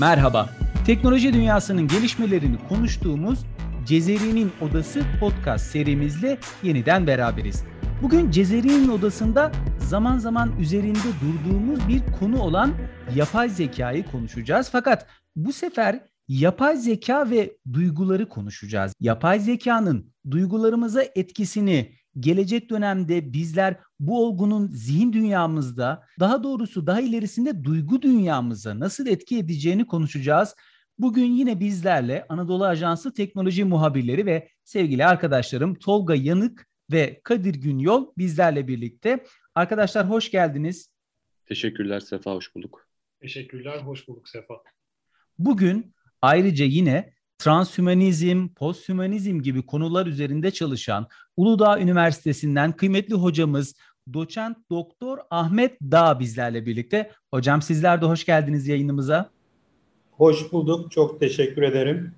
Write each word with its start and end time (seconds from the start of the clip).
Merhaba. 0.00 0.50
Teknoloji 0.86 1.32
dünyasının 1.32 1.88
gelişmelerini 1.88 2.56
konuştuğumuz 2.68 3.38
Cezeri'nin 3.86 4.52
Odası 4.60 5.02
podcast 5.20 5.66
serimizle 5.66 6.38
yeniden 6.62 7.06
beraberiz. 7.06 7.64
Bugün 8.02 8.30
Cezeri'nin 8.30 8.88
Odası'nda 8.88 9.52
zaman 9.78 10.18
zaman 10.18 10.60
üzerinde 10.60 11.08
durduğumuz 11.20 11.88
bir 11.88 12.02
konu 12.20 12.42
olan 12.42 12.74
yapay 13.14 13.48
zekayı 13.48 14.06
konuşacağız. 14.06 14.68
Fakat 14.72 15.06
bu 15.36 15.52
sefer 15.52 16.00
yapay 16.28 16.76
zeka 16.76 17.30
ve 17.30 17.56
duyguları 17.72 18.28
konuşacağız. 18.28 18.92
Yapay 19.00 19.40
zekanın 19.40 20.12
duygularımıza 20.30 21.02
etkisini 21.14 21.92
gelecek 22.20 22.70
dönemde 22.70 23.32
bizler 23.32 23.76
bu 24.00 24.26
olgunun 24.26 24.68
zihin 24.72 25.12
dünyamızda, 25.12 26.06
daha 26.20 26.42
doğrusu 26.42 26.86
daha 26.86 27.00
ilerisinde 27.00 27.64
duygu 27.64 28.02
dünyamıza 28.02 28.80
nasıl 28.80 29.06
etki 29.06 29.38
edeceğini 29.38 29.86
konuşacağız. 29.86 30.54
Bugün 30.98 31.32
yine 31.32 31.60
bizlerle 31.60 32.26
Anadolu 32.28 32.64
Ajansı 32.64 33.14
teknoloji 33.14 33.64
muhabirleri 33.64 34.26
ve 34.26 34.48
sevgili 34.64 35.06
arkadaşlarım 35.06 35.74
Tolga 35.74 36.14
Yanık 36.14 36.66
ve 36.92 37.20
Kadir 37.24 37.54
Günyol 37.54 38.06
bizlerle 38.18 38.68
birlikte. 38.68 39.24
Arkadaşlar 39.54 40.10
hoş 40.10 40.30
geldiniz. 40.30 40.90
Teşekkürler 41.46 42.00
Sefa, 42.00 42.34
hoş 42.34 42.54
bulduk. 42.54 42.88
Teşekkürler, 43.20 43.78
hoş 43.78 44.08
bulduk 44.08 44.28
Sefa. 44.28 44.54
Bugün 45.38 45.94
ayrıca 46.22 46.64
yine 46.64 47.15
transhümanizm, 47.38 48.48
posthümanizm 48.48 49.42
gibi 49.42 49.66
konular 49.66 50.06
üzerinde 50.06 50.50
çalışan 50.50 51.06
Uludağ 51.36 51.80
Üniversitesi'nden 51.80 52.72
kıymetli 52.72 53.14
hocamız 53.14 53.74
doçent 54.12 54.56
doktor 54.70 55.18
Ahmet 55.30 55.80
Dağ 55.82 56.20
bizlerle 56.20 56.66
birlikte. 56.66 57.12
Hocam 57.30 57.62
sizler 57.62 58.02
de 58.02 58.06
hoş 58.06 58.24
geldiniz 58.24 58.68
yayınımıza. 58.68 59.30
Hoş 60.10 60.52
bulduk. 60.52 60.92
Çok 60.92 61.20
teşekkür 61.20 61.62
ederim. 61.62 62.14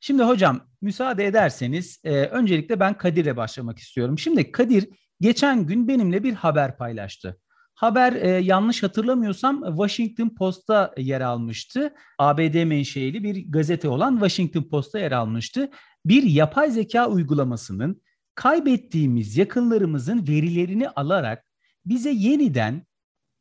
Şimdi 0.00 0.22
hocam 0.22 0.60
müsaade 0.82 1.26
ederseniz 1.26 2.00
e, 2.04 2.14
öncelikle 2.14 2.80
ben 2.80 2.98
Kadir'le 2.98 3.36
başlamak 3.36 3.78
istiyorum. 3.78 4.18
Şimdi 4.18 4.52
Kadir 4.52 4.88
geçen 5.20 5.66
gün 5.66 5.88
benimle 5.88 6.22
bir 6.22 6.32
haber 6.32 6.76
paylaştı. 6.76 7.40
Haber 7.80 8.12
e, 8.12 8.28
yanlış 8.28 8.82
hatırlamıyorsam 8.82 9.64
Washington 9.66 10.28
Post'ta 10.28 10.94
yer 10.96 11.20
almıştı. 11.20 11.94
ABD 12.18 12.64
menşeili 12.64 13.22
bir 13.24 13.52
gazete 13.52 13.88
olan 13.88 14.12
Washington 14.12 14.62
Post'ta 14.62 14.98
yer 14.98 15.12
almıştı. 15.12 15.70
Bir 16.04 16.22
yapay 16.22 16.70
zeka 16.70 17.08
uygulamasının 17.08 18.02
kaybettiğimiz 18.34 19.36
yakınlarımızın 19.36 20.28
verilerini 20.28 20.88
alarak 20.88 21.44
bize 21.86 22.10
yeniden 22.10 22.86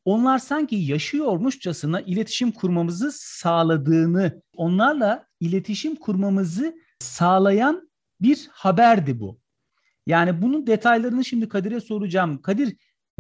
onlar 0.06 0.40
sanki 0.40 0.76
yaşıyormuşçasına 0.76 2.02
iletişim 2.02 2.52
kurmamızı 2.52 3.12
sağladığını, 3.12 4.42
onlarla 4.56 5.26
iletişim 5.40 5.96
kurmamızı 5.96 6.76
sağlayan 7.00 7.90
bir 8.22 8.48
haberdi 8.52 9.20
bu. 9.20 9.40
Yani 10.08 10.42
bunun 10.42 10.68
detaylarını 10.68 11.26
şimdi 11.26 11.50
Kadir'e 11.50 11.80
soracağım. 11.80 12.42
Kadir 12.42 12.76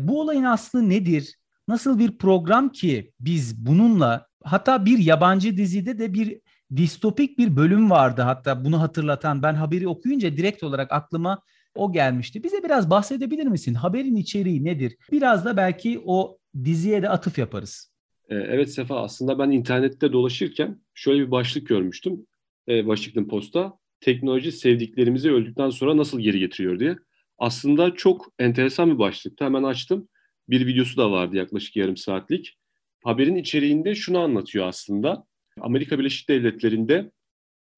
bu 0.07 0.21
olayın 0.21 0.43
aslı 0.43 0.89
nedir? 0.89 1.35
Nasıl 1.67 1.99
bir 1.99 2.17
program 2.17 2.69
ki 2.69 3.11
biz 3.19 3.65
bununla 3.65 4.27
hatta 4.43 4.85
bir 4.85 4.97
yabancı 4.97 5.57
dizide 5.57 5.99
de 5.99 6.13
bir 6.13 6.39
distopik 6.75 7.37
bir 7.37 7.55
bölüm 7.55 7.89
vardı 7.89 8.21
hatta 8.21 8.65
bunu 8.65 8.81
hatırlatan 8.81 9.43
ben 9.43 9.53
haberi 9.53 9.87
okuyunca 9.87 10.37
direkt 10.37 10.63
olarak 10.63 10.91
aklıma 10.91 11.41
o 11.75 11.91
gelmişti. 11.91 12.43
Bize 12.43 12.63
biraz 12.63 12.89
bahsedebilir 12.89 13.45
misin? 13.45 13.73
Haberin 13.73 14.15
içeriği 14.15 14.65
nedir? 14.65 14.95
Biraz 15.11 15.45
da 15.45 15.57
belki 15.57 16.01
o 16.05 16.37
diziye 16.63 17.01
de 17.01 17.09
atıf 17.09 17.37
yaparız. 17.37 17.91
Ee, 18.29 18.35
evet 18.35 18.73
Sefa 18.73 19.03
aslında 19.03 19.39
ben 19.39 19.51
internette 19.51 20.13
dolaşırken 20.13 20.81
şöyle 20.93 21.21
bir 21.21 21.31
başlık 21.31 21.67
görmüştüm. 21.67 22.25
E, 22.67 22.79
Washington 22.79 23.23
Post'ta 23.23 23.73
teknoloji 24.01 24.51
sevdiklerimizi 24.51 25.31
öldükten 25.31 25.69
sonra 25.69 25.97
nasıl 25.97 26.19
geri 26.19 26.39
getiriyor 26.39 26.79
diye. 26.79 26.95
Aslında 27.39 27.95
çok 27.95 28.33
enteresan 28.39 28.93
bir 28.93 28.99
başlıktı. 28.99 29.45
Hemen 29.45 29.63
açtım. 29.63 30.09
Bir 30.49 30.67
videosu 30.67 30.97
da 30.97 31.11
vardı 31.11 31.35
yaklaşık 31.35 31.75
yarım 31.75 31.97
saatlik. 31.97 32.57
Haberin 33.03 33.35
içeriğinde 33.35 33.95
şunu 33.95 34.19
anlatıyor 34.19 34.67
aslında. 34.67 35.25
Amerika 35.61 35.99
Birleşik 35.99 36.29
Devletleri'nde 36.29 37.11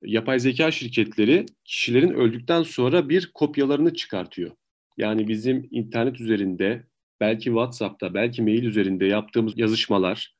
yapay 0.04 0.40
zeka 0.40 0.72
şirketleri 0.72 1.46
kişilerin 1.66 2.14
öldükten 2.14 2.64
sonra 2.64 3.10
bir 3.10 3.32
kopyalarını 3.34 3.94
çıkartıyor. 3.94 4.52
Yani 4.98 5.28
bizim 5.28 5.68
internet 5.72 6.22
üzerinde, 6.22 6.84
belki 7.20 7.44
WhatsApp'ta, 7.44 8.14
belki 8.14 8.42
mail 8.42 8.64
üzerinde 8.64 9.06
yaptığımız 9.06 9.54
yazışmalar, 9.58 10.36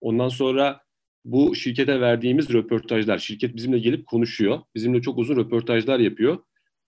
ondan 0.00 0.28
sonra 0.28 0.80
bu 1.24 1.54
şirkete 1.54 2.00
verdiğimiz 2.00 2.52
röportajlar, 2.52 3.18
şirket 3.18 3.56
bizimle 3.56 3.78
gelip 3.78 4.06
konuşuyor, 4.06 4.60
bizimle 4.74 5.02
çok 5.02 5.18
uzun 5.18 5.36
röportajlar 5.36 5.98
yapıyor. 5.98 6.38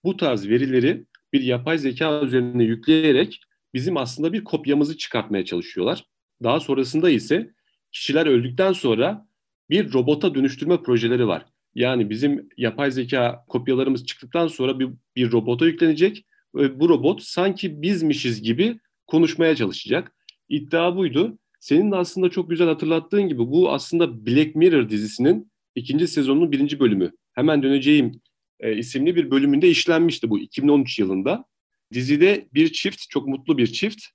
Bu 0.03 0.17
tarz 0.17 0.49
verileri 0.49 1.05
bir 1.33 1.41
yapay 1.41 1.77
zeka 1.77 2.21
üzerine 2.21 2.63
yükleyerek 2.63 3.41
bizim 3.73 3.97
aslında 3.97 4.33
bir 4.33 4.43
kopyamızı 4.43 4.97
çıkartmaya 4.97 5.45
çalışıyorlar. 5.45 6.05
Daha 6.43 6.59
sonrasında 6.59 7.09
ise 7.09 7.53
kişiler 7.91 8.25
öldükten 8.25 8.73
sonra 8.73 9.27
bir 9.69 9.93
robota 9.93 10.35
dönüştürme 10.35 10.81
projeleri 10.81 11.27
var. 11.27 11.45
Yani 11.75 12.09
bizim 12.09 12.49
yapay 12.57 12.91
zeka 12.91 13.45
kopyalarımız 13.47 14.05
çıktıktan 14.05 14.47
sonra 14.47 14.79
bir, 14.79 14.89
bir 15.15 15.31
robota 15.31 15.65
yüklenecek 15.65 16.25
ve 16.55 16.79
bu 16.79 16.89
robot 16.89 17.23
sanki 17.23 17.81
bizmişiz 17.81 18.41
gibi 18.41 18.79
konuşmaya 19.07 19.55
çalışacak. 19.55 20.11
İddia 20.49 20.95
buydu. 20.95 21.37
Senin 21.59 21.91
de 21.91 21.95
aslında 21.95 22.29
çok 22.29 22.49
güzel 22.49 22.67
hatırlattığın 22.67 23.27
gibi 23.27 23.39
bu 23.39 23.71
aslında 23.71 24.25
Black 24.25 24.55
Mirror 24.55 24.89
dizisinin 24.89 25.51
ikinci 25.75 26.07
sezonunun 26.07 26.51
birinci 26.51 26.79
bölümü. 26.79 27.11
Hemen 27.33 27.63
döneceğim 27.63 28.21
e, 28.59 28.77
isimli 28.77 29.15
bir 29.15 29.31
bölümünde 29.31 29.69
işlenmişti 29.69 30.29
bu 30.29 30.39
2013 30.39 30.99
yılında. 30.99 31.45
Dizide 31.93 32.47
bir 32.53 32.71
çift, 32.71 33.09
çok 33.09 33.27
mutlu 33.27 33.57
bir 33.57 33.67
çift, 33.67 34.05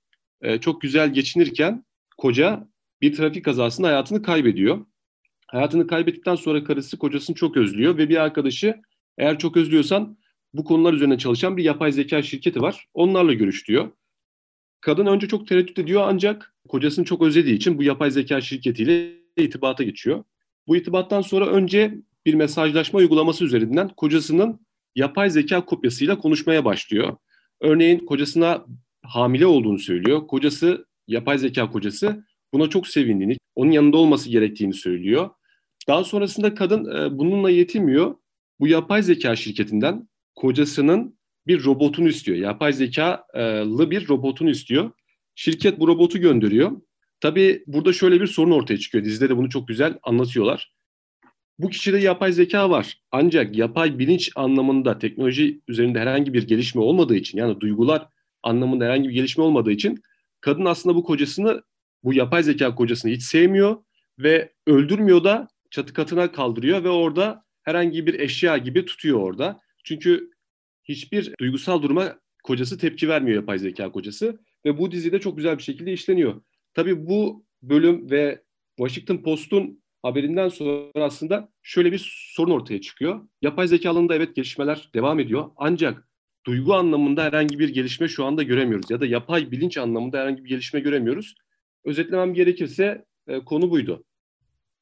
e, 0.41 0.59
çok 0.59 0.81
güzel 0.81 1.13
geçinirken 1.13 1.85
koca 2.17 2.67
bir 3.01 3.15
trafik 3.15 3.45
kazasında 3.45 3.87
hayatını 3.87 4.21
kaybediyor. 4.21 4.85
Hayatını 5.47 5.87
kaybettikten 5.87 6.35
sonra 6.35 6.63
karısı 6.63 6.97
kocasını 6.97 7.35
çok 7.35 7.57
özlüyor 7.57 7.97
ve 7.97 8.09
bir 8.09 8.17
arkadaşı 8.17 8.81
eğer 9.17 9.39
çok 9.39 9.57
özlüyorsan 9.57 10.17
bu 10.53 10.63
konular 10.63 10.93
üzerine 10.93 11.17
çalışan 11.17 11.57
bir 11.57 11.63
yapay 11.63 11.91
zeka 11.91 12.21
şirketi 12.21 12.61
var. 12.61 12.87
Onlarla 12.93 13.33
görüş. 13.33 13.65
Kadın 14.81 15.05
önce 15.05 15.27
çok 15.27 15.47
tereddüt 15.47 15.79
ediyor 15.79 16.01
ancak 16.05 16.55
kocasını 16.67 17.05
çok 17.05 17.21
özlediği 17.21 17.55
için 17.55 17.77
bu 17.77 17.83
yapay 17.83 18.11
zeka 18.11 18.41
şirketiyle 18.41 19.11
itibata 19.37 19.83
geçiyor. 19.83 20.23
Bu 20.67 20.75
itibattan 20.75 21.21
sonra 21.21 21.47
önce 21.47 21.97
bir 22.25 22.33
mesajlaşma 22.33 22.99
uygulaması 22.99 23.45
üzerinden 23.45 23.89
kocasının 23.89 24.65
yapay 24.95 25.29
zeka 25.29 25.65
kopyasıyla 25.65 26.17
konuşmaya 26.17 26.65
başlıyor. 26.65 27.17
Örneğin 27.61 27.99
kocasına 27.99 28.65
hamile 29.03 29.45
olduğunu 29.45 29.79
söylüyor. 29.79 30.27
Kocası, 30.27 30.85
yapay 31.07 31.37
zeka 31.37 31.71
kocası 31.71 32.25
buna 32.53 32.69
çok 32.69 32.87
sevindiğini, 32.87 33.37
onun 33.55 33.71
yanında 33.71 33.97
olması 33.97 34.29
gerektiğini 34.29 34.73
söylüyor. 34.73 35.29
Daha 35.87 36.03
sonrasında 36.03 36.55
kadın 36.55 36.95
e, 36.95 37.17
bununla 37.17 37.49
yetinmiyor. 37.49 38.15
Bu 38.59 38.67
yapay 38.67 39.03
zeka 39.03 39.35
şirketinden 39.35 40.09
kocasının 40.35 41.19
bir 41.47 41.63
robotunu 41.63 42.07
istiyor. 42.07 42.37
Yapay 42.37 42.73
zekalı 42.73 43.91
bir 43.91 44.07
robotunu 44.09 44.49
istiyor. 44.49 44.91
Şirket 45.35 45.79
bu 45.79 45.87
robotu 45.87 46.19
gönderiyor. 46.19 46.71
Tabii 47.19 47.63
burada 47.67 47.93
şöyle 47.93 48.21
bir 48.21 48.27
sorun 48.27 48.51
ortaya 48.51 48.77
çıkıyor. 48.77 49.03
Dizide 49.05 49.29
de 49.29 49.37
bunu 49.37 49.49
çok 49.49 49.67
güzel 49.67 49.99
anlatıyorlar. 50.03 50.74
Bu 51.59 51.69
kişide 51.69 51.97
yapay 51.97 52.31
zeka 52.31 52.69
var. 52.69 53.01
Ancak 53.11 53.57
yapay 53.57 53.99
bilinç 53.99 54.31
anlamında 54.35 54.99
teknoloji 54.99 55.61
üzerinde 55.67 55.99
herhangi 55.99 56.33
bir 56.33 56.47
gelişme 56.47 56.81
olmadığı 56.81 57.15
için 57.15 57.37
yani 57.37 57.59
duygular 57.59 58.07
anlamında 58.43 58.85
herhangi 58.85 59.09
bir 59.09 59.13
gelişme 59.13 59.43
olmadığı 59.43 59.71
için 59.71 60.01
kadın 60.41 60.65
aslında 60.65 60.95
bu 60.95 61.03
kocasını 61.03 61.61
bu 62.03 62.13
yapay 62.13 62.43
zeka 62.43 62.75
kocasını 62.75 63.11
hiç 63.11 63.23
sevmiyor 63.23 63.77
ve 64.19 64.53
öldürmüyor 64.67 65.23
da 65.23 65.47
çatı 65.71 65.93
katına 65.93 66.31
kaldırıyor 66.31 66.83
ve 66.83 66.89
orada 66.89 67.45
herhangi 67.63 68.07
bir 68.07 68.19
eşya 68.19 68.57
gibi 68.57 68.85
tutuyor 68.85 69.19
orada. 69.19 69.59
Çünkü 69.83 70.31
hiçbir 70.83 71.33
duygusal 71.39 71.81
duruma 71.81 72.19
kocası 72.43 72.77
tepki 72.77 73.09
vermiyor 73.09 73.35
yapay 73.35 73.59
zeka 73.59 73.91
kocası 73.91 74.39
ve 74.65 74.77
bu 74.77 74.91
dizide 74.91 75.19
çok 75.19 75.37
güzel 75.37 75.57
bir 75.57 75.63
şekilde 75.63 75.93
işleniyor. 75.93 76.41
Tabii 76.73 77.07
bu 77.07 77.45
bölüm 77.61 78.11
ve 78.11 78.43
Washington 78.77 79.17
Post'un 79.17 79.83
haberinden 80.05 80.49
sonra 80.49 81.05
aslında 81.05 81.49
şöyle 81.63 81.91
bir 81.91 82.29
sorun 82.35 82.51
ortaya 82.51 82.81
çıkıyor. 82.81 83.27
Yapay 83.41 83.67
zeka 83.67 83.89
alanında 83.89 84.15
evet 84.15 84.35
gelişmeler 84.35 84.89
devam 84.93 85.19
ediyor 85.19 85.49
ancak 85.57 86.07
duygu 86.45 86.75
anlamında 86.75 87.23
herhangi 87.23 87.59
bir 87.59 87.69
gelişme 87.69 88.07
şu 88.07 88.25
anda 88.25 88.43
göremiyoruz 88.43 88.91
ya 88.91 89.01
da 89.01 89.05
yapay 89.05 89.51
bilinç 89.51 89.77
anlamında 89.77 90.17
herhangi 90.17 90.43
bir 90.43 90.49
gelişme 90.49 90.79
göremiyoruz. 90.79 91.35
Özetlemem 91.85 92.33
gerekirse 92.33 93.05
e, 93.27 93.39
konu 93.39 93.71
buydu. 93.71 94.03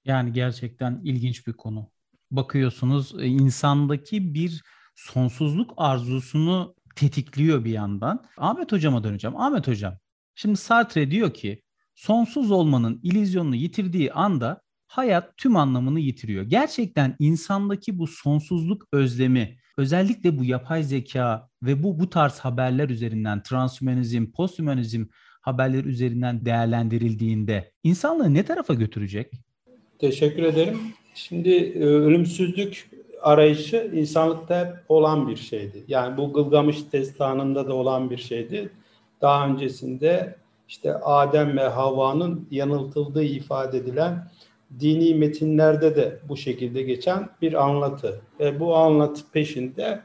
Yani 0.06 0.34
gerçekten 0.34 1.02
ilginç 1.04 1.48
bir 1.48 1.54
konu. 1.54 1.90
Bakıyorsunuz 2.32 3.16
e, 3.20 3.26
insandaki 3.26 4.34
bir 4.34 4.64
sonsuzluk 4.96 5.74
arzusunu 5.78 6.76
tetikliyor 6.96 7.66
bir 7.66 7.72
yandan. 7.72 8.24
Ahmet 8.38 8.72
hocama 8.72 9.04
döneceğim. 9.04 9.38
Ahmet 9.38 9.68
hocam, 9.68 9.98
şimdi 10.36 10.58
Sartre 10.58 11.12
diyor 11.12 11.34
ki 11.34 11.62
sonsuz 11.96 12.52
olmanın 12.52 13.00
ilizyonunu 13.04 13.56
yitirdiği 13.56 14.14
anda 14.14 14.63
hayat 14.94 15.38
tüm 15.38 15.56
anlamını 15.56 16.00
yitiriyor. 16.00 16.44
Gerçekten 16.44 17.16
insandaki 17.20 18.00
bu 18.00 18.08
sonsuzluk 18.08 18.88
özlemi, 18.92 19.58
özellikle 19.78 20.40
bu 20.40 20.44
yapay 20.44 20.84
zeka 20.84 21.50
ve 21.64 21.84
bu 21.84 22.00
bu 22.00 22.10
tarz 22.10 22.40
haberler 22.40 22.90
üzerinden 22.90 23.44
transhümanizm, 23.44 24.32
posthümanizm 24.32 25.06
haberleri 25.42 25.88
üzerinden 25.88 26.46
değerlendirildiğinde 26.46 27.72
insanlığı 27.84 28.34
ne 28.34 28.46
tarafa 28.46 28.74
götürecek? 28.74 29.32
Teşekkür 30.00 30.44
ederim. 30.44 30.80
Şimdi 31.14 31.50
e, 31.50 31.80
ölümsüzlük 31.80 32.90
arayışı 33.22 33.92
insanlıkta 33.94 34.60
hep 34.60 34.76
olan 34.90 35.28
bir 35.28 35.38
şeydi. 35.38 35.84
Yani 35.88 36.18
bu 36.18 36.34
Gılgamış 36.34 36.78
destanında 36.94 37.68
da 37.68 37.74
olan 37.74 38.10
bir 38.10 38.18
şeydi. 38.18 38.70
Daha 39.22 39.48
öncesinde 39.48 40.36
işte 40.68 40.96
Adem 40.96 41.58
ve 41.58 41.68
Havva'nın 41.68 42.48
yanıltıldığı 42.52 43.24
ifade 43.24 43.78
edilen 43.78 44.28
dini 44.80 45.16
metinlerde 45.16 45.96
de 45.96 46.20
bu 46.30 46.38
şekilde 46.38 46.82
geçen 46.82 47.30
bir 47.42 47.66
anlatı. 47.66 48.22
Ve 48.40 48.60
bu 48.60 48.76
anlatı 48.76 49.22
peşinde 49.32 50.00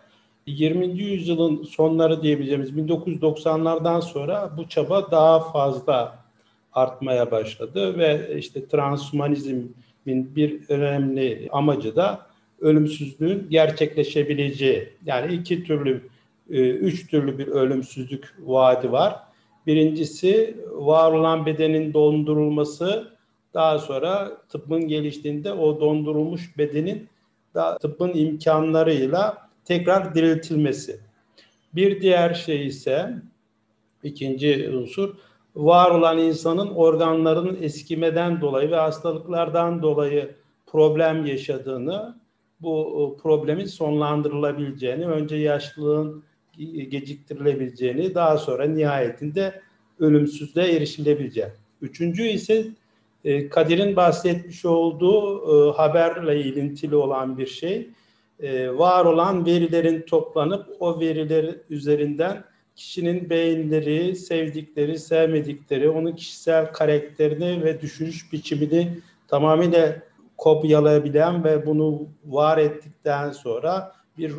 20. 0.46 0.86
yüzyılın 0.86 1.62
sonları 1.62 2.22
diyebileceğimiz 2.22 2.70
1990'lardan 2.70 4.02
sonra 4.02 4.52
bu 4.56 4.68
çaba 4.68 5.10
daha 5.10 5.40
fazla 5.40 6.18
artmaya 6.72 7.30
başladı 7.30 7.98
ve 7.98 8.36
işte 8.38 8.68
transhumanizmin 8.68 9.76
bir 10.06 10.68
önemli 10.68 11.48
amacı 11.52 11.96
da 11.96 12.26
ölümsüzlüğün 12.60 13.46
gerçekleşebileceği. 13.50 14.88
Yani 15.06 15.34
iki 15.34 15.64
türlü, 15.64 16.08
e, 16.50 16.70
üç 16.70 17.10
türlü 17.10 17.38
bir 17.38 17.46
ölümsüzlük 17.46 18.34
vaadi 18.40 18.92
var. 18.92 19.16
Birincisi 19.66 20.56
var 20.72 21.12
olan 21.12 21.46
bedenin 21.46 21.94
dondurulması, 21.94 23.17
daha 23.54 23.78
sonra 23.78 24.36
tıbbın 24.48 24.88
geliştiğinde 24.88 25.52
o 25.52 25.80
dondurulmuş 25.80 26.58
bedenin 26.58 27.08
da 27.54 27.78
tıbbın 27.78 28.12
imkanlarıyla 28.14 29.48
tekrar 29.64 30.14
diriltilmesi. 30.14 31.00
Bir 31.74 32.00
diğer 32.00 32.34
şey 32.34 32.66
ise 32.66 33.14
ikinci 34.02 34.70
unsur 34.70 35.14
var 35.56 35.90
olan 35.90 36.18
insanın 36.18 36.74
organlarının 36.74 37.58
eskimeden 37.62 38.40
dolayı 38.40 38.70
ve 38.70 38.76
hastalıklardan 38.76 39.82
dolayı 39.82 40.34
problem 40.66 41.26
yaşadığını, 41.26 42.20
bu 42.60 43.16
problemin 43.22 43.64
sonlandırılabileceğini, 43.64 45.06
önce 45.06 45.36
yaşlılığın 45.36 46.24
geciktirilebileceğini, 46.88 48.14
daha 48.14 48.38
sonra 48.38 48.64
nihayetinde 48.64 49.62
ölümsüzlüğe 49.98 50.76
erişilebileceği. 50.76 51.48
Üçüncü 51.82 52.22
ise 52.22 52.66
e, 53.24 53.48
Kadir'in 53.48 53.96
bahsetmiş 53.96 54.64
olduğu 54.64 55.42
e, 55.70 55.76
haberle 55.76 56.40
ilintili 56.40 56.96
olan 56.96 57.38
bir 57.38 57.46
şey. 57.46 57.88
E, 58.40 58.78
var 58.78 59.04
olan 59.04 59.46
verilerin 59.46 60.02
toplanıp 60.02 60.66
o 60.80 61.00
veriler 61.00 61.54
üzerinden 61.70 62.44
kişinin 62.76 63.30
beyinleri, 63.30 64.16
sevdikleri, 64.16 64.98
sevmedikleri, 64.98 65.90
onun 65.90 66.12
kişisel 66.12 66.72
karakterini 66.72 67.64
ve 67.64 67.80
düşünüş 67.80 68.32
biçimini 68.32 68.98
tamamıyla 69.28 70.02
kopyalayabilen 70.36 71.44
ve 71.44 71.66
bunu 71.66 72.08
var 72.26 72.58
ettikten 72.58 73.30
sonra 73.30 73.92
bir 74.18 74.34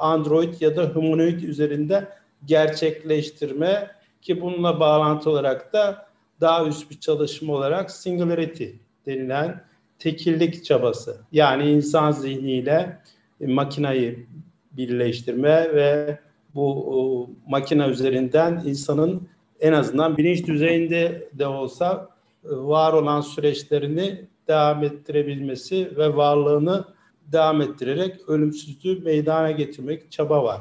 Android 0.00 0.60
ya 0.60 0.76
da 0.76 0.84
humanoid 0.84 1.40
üzerinde 1.40 2.08
gerçekleştirme 2.44 3.90
ki 4.22 4.40
bununla 4.40 4.80
bağlantı 4.80 5.30
olarak 5.30 5.72
da 5.72 6.03
daha 6.40 6.66
üst 6.66 6.90
bir 6.90 7.00
çalışma 7.00 7.54
olarak 7.54 7.90
singularity 7.90 8.66
denilen 9.06 9.64
tekillik 9.98 10.64
çabası. 10.64 11.20
Yani 11.32 11.70
insan 11.70 12.12
zihniyle 12.12 12.98
e, 13.40 13.46
makinayı 13.46 14.26
birleştirme 14.72 15.74
ve 15.74 16.18
bu 16.54 17.30
makine 17.48 17.86
üzerinden 17.86 18.62
insanın 18.66 19.28
en 19.60 19.72
azından 19.72 20.16
bilinç 20.16 20.46
düzeyinde 20.46 21.28
de 21.32 21.46
olsa 21.46 22.08
e, 22.44 22.48
var 22.50 22.92
olan 22.92 23.20
süreçlerini 23.20 24.24
devam 24.48 24.84
ettirebilmesi 24.84 25.96
ve 25.96 26.16
varlığını 26.16 26.84
devam 27.32 27.60
ettirerek 27.60 28.28
ölümsüzlüğü 28.28 29.00
meydana 29.00 29.50
getirmek 29.50 30.12
çaba 30.12 30.44
var. 30.44 30.60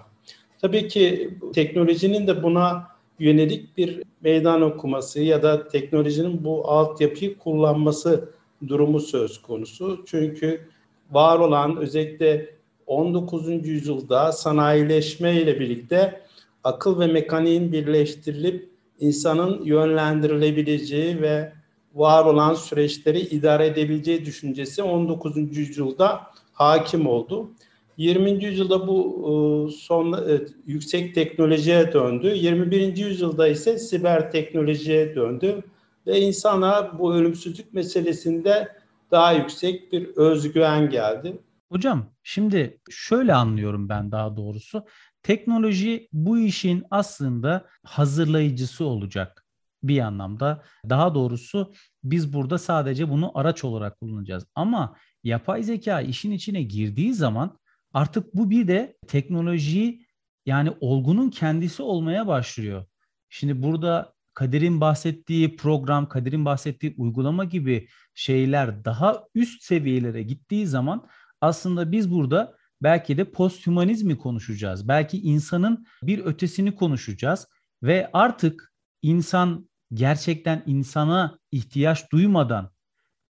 Tabii 0.62 0.88
ki 0.88 1.38
teknolojinin 1.54 2.28
de 2.28 2.44
buna 2.44 2.93
yönelik 3.20 3.78
bir 3.78 4.04
meydan 4.22 4.62
okuması 4.62 5.22
ya 5.22 5.44
da 5.44 5.68
teknolojinin 5.68 6.44
bu 6.44 6.68
altyapıyı 6.68 7.38
kullanması 7.38 8.30
durumu 8.68 9.00
söz 9.00 9.42
konusu. 9.42 10.04
Çünkü 10.06 10.68
var 11.12 11.40
olan 11.40 11.78
özellikle 11.78 12.56
19. 12.88 13.68
yüzyılda 13.68 14.32
sanayileşme 14.32 15.42
ile 15.42 15.60
birlikte 15.60 16.22
akıl 16.64 17.00
ve 17.00 17.08
mekaniğin 17.08 17.72
birleştirilip 17.72 18.70
insanın 19.00 19.66
yönlendirilebileceği 19.66 21.22
ve 21.22 21.54
var 21.96 22.26
olan 22.26 22.54
süreçleri 22.54 23.20
idare 23.20 23.68
edebileceği 23.68 24.26
düşüncesi 24.26 24.84
19. 24.84 25.58
yüzyılda 25.58 26.22
hakim 26.54 27.08
oldu. 27.08 27.52
20. 27.98 28.46
yüzyılda 28.46 28.88
bu 28.88 29.24
e, 29.28 29.72
son 29.72 30.14
e, 30.14 30.42
yüksek 30.66 31.16
teknolojiye 31.16 31.94
döndü. 31.94 32.34
21. 32.36 32.98
yüzyılda 32.98 33.48
ise 33.48 33.78
siber 33.80 34.32
teknolojiye 34.32 35.16
döndü 35.16 35.64
ve 36.08 36.20
insana 36.20 37.00
bu 37.00 37.14
ölümsüzlük 37.16 37.74
meselesinde 37.74 38.68
daha 39.12 39.32
yüksek 39.34 39.92
bir 39.94 40.08
özgüven 40.08 40.90
geldi. 40.90 41.38
Hocam 41.72 42.06
şimdi 42.24 42.80
şöyle 42.90 43.34
anlıyorum 43.34 43.90
ben 43.90 44.12
daha 44.12 44.38
doğrusu. 44.38 44.86
Teknoloji 45.24 46.08
bu 46.14 46.40
işin 46.40 46.84
aslında 46.92 47.66
hazırlayıcısı 47.84 48.86
olacak 48.86 49.46
bir 49.84 50.00
anlamda. 50.00 50.64
Daha 50.90 51.16
doğrusu 51.16 51.74
biz 52.04 52.34
burada 52.34 52.58
sadece 52.58 53.10
bunu 53.10 53.32
araç 53.38 53.64
olarak 53.64 54.00
kullanacağız. 54.00 54.46
Ama 54.56 54.96
yapay 55.24 55.64
zeka 55.64 56.02
işin 56.02 56.32
içine 56.32 56.64
girdiği 56.64 57.14
zaman 57.14 57.60
artık 57.94 58.36
bu 58.36 58.50
bir 58.50 58.68
de 58.68 58.98
teknolojiyi 59.08 60.06
yani 60.46 60.74
olgunun 60.80 61.30
kendisi 61.30 61.84
olmaya 61.84 62.28
başlıyor. 62.28 62.86
Şimdi 63.30 63.64
burada 63.64 64.14
Kadir'in 64.34 64.82
bahsettiği 64.82 65.56
program, 65.56 66.10
Kadir'in 66.10 66.46
bahsettiği 66.46 66.96
uygulama 66.98 67.44
gibi 67.44 67.88
şeyler 68.16 68.86
daha 68.86 69.24
üst 69.36 69.64
seviyelere 69.64 70.24
gittiği 70.24 70.68
zaman 70.68 71.08
aslında 71.42 71.92
biz 71.92 72.12
burada 72.12 72.56
belki 72.84 73.18
de 73.18 73.32
posthumanizmi 73.32 74.18
konuşacağız. 74.18 74.88
Belki 74.88 75.22
insanın 75.22 75.86
bir 76.04 76.26
ötesini 76.26 76.76
konuşacağız 76.76 77.48
ve 77.84 78.10
artık 78.14 78.74
insan 79.02 79.70
gerçekten 79.94 80.64
insana 80.66 81.40
ihtiyaç 81.52 82.12
duymadan 82.12 82.73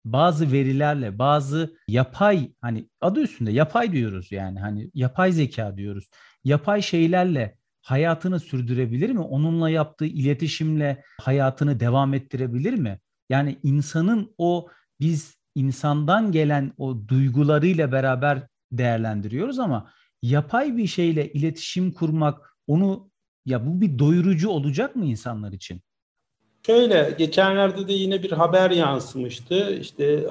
bazı 0.05 0.51
verilerle, 0.51 1.19
bazı 1.19 1.77
yapay 1.87 2.51
hani 2.61 2.89
adı 3.01 3.21
üstünde 3.21 3.51
yapay 3.51 3.91
diyoruz 3.91 4.31
yani 4.31 4.59
hani 4.59 4.91
yapay 4.93 5.31
zeka 5.31 5.77
diyoruz. 5.77 6.09
Yapay 6.43 6.81
şeylerle 6.81 7.57
hayatını 7.81 8.39
sürdürebilir 8.39 9.09
mi? 9.09 9.19
Onunla 9.19 9.69
yaptığı 9.69 10.05
iletişimle 10.05 11.03
hayatını 11.21 11.79
devam 11.79 12.13
ettirebilir 12.13 12.73
mi? 12.73 12.99
Yani 13.29 13.59
insanın 13.63 14.33
o 14.37 14.69
biz 14.99 15.35
insandan 15.55 16.31
gelen 16.31 16.73
o 16.77 17.07
duygularıyla 17.07 17.91
beraber 17.91 18.47
değerlendiriyoruz 18.71 19.59
ama 19.59 19.91
yapay 20.21 20.77
bir 20.77 20.87
şeyle 20.87 21.33
iletişim 21.33 21.91
kurmak 21.91 22.57
onu 22.67 23.11
ya 23.45 23.67
bu 23.67 23.81
bir 23.81 23.99
doyurucu 23.99 24.49
olacak 24.49 24.95
mı 24.95 25.05
insanlar 25.05 25.51
için? 25.51 25.81
Şöyle 26.65 27.15
geçenlerde 27.17 27.87
de 27.87 27.93
yine 27.93 28.23
bir 28.23 28.31
haber 28.31 28.71
yansımıştı. 28.71 29.77
İşte 29.81 30.27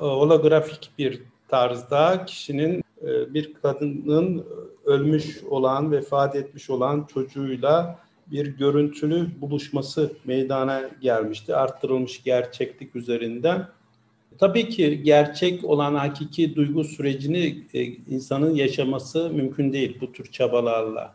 holografik 0.00 0.90
bir 0.98 1.22
tarzda 1.48 2.24
kişinin 2.24 2.84
e, 3.02 3.34
bir 3.34 3.54
kadının 3.54 4.46
ölmüş 4.84 5.42
olan, 5.44 5.92
vefat 5.92 6.36
etmiş 6.36 6.70
olan 6.70 7.06
çocuğuyla 7.14 7.98
bir 8.26 8.46
görüntülü 8.46 9.40
buluşması 9.40 10.12
meydana 10.24 10.82
gelmişti. 11.00 11.56
Arttırılmış 11.56 12.22
gerçeklik 12.22 12.96
üzerinden. 12.96 13.68
Tabii 14.38 14.68
ki 14.68 15.02
gerçek 15.02 15.64
olan 15.64 15.94
hakiki 15.94 16.56
duygu 16.56 16.84
sürecini 16.84 17.64
e, 17.74 17.82
insanın 17.84 18.54
yaşaması 18.54 19.30
mümkün 19.30 19.72
değil 19.72 19.98
bu 20.00 20.12
tür 20.12 20.32
çabalarla. 20.32 21.14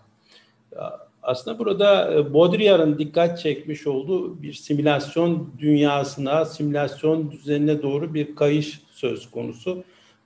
Aslında 1.24 1.60
burada 1.60 2.14
e, 2.14 2.34
Baudrillard'ın 2.34 3.00
dikkat 3.00 3.40
çekmiş 3.40 3.88
olduğu 3.88 4.42
bir 4.42 4.54
simülasyon 4.54 5.54
dünyasına, 5.60 6.46
simülasyon 6.46 7.32
düzenine 7.32 7.82
doğru 7.82 8.14
bir 8.14 8.36
kayış 8.36 8.82
söz 8.92 9.32
konusu. 9.32 9.84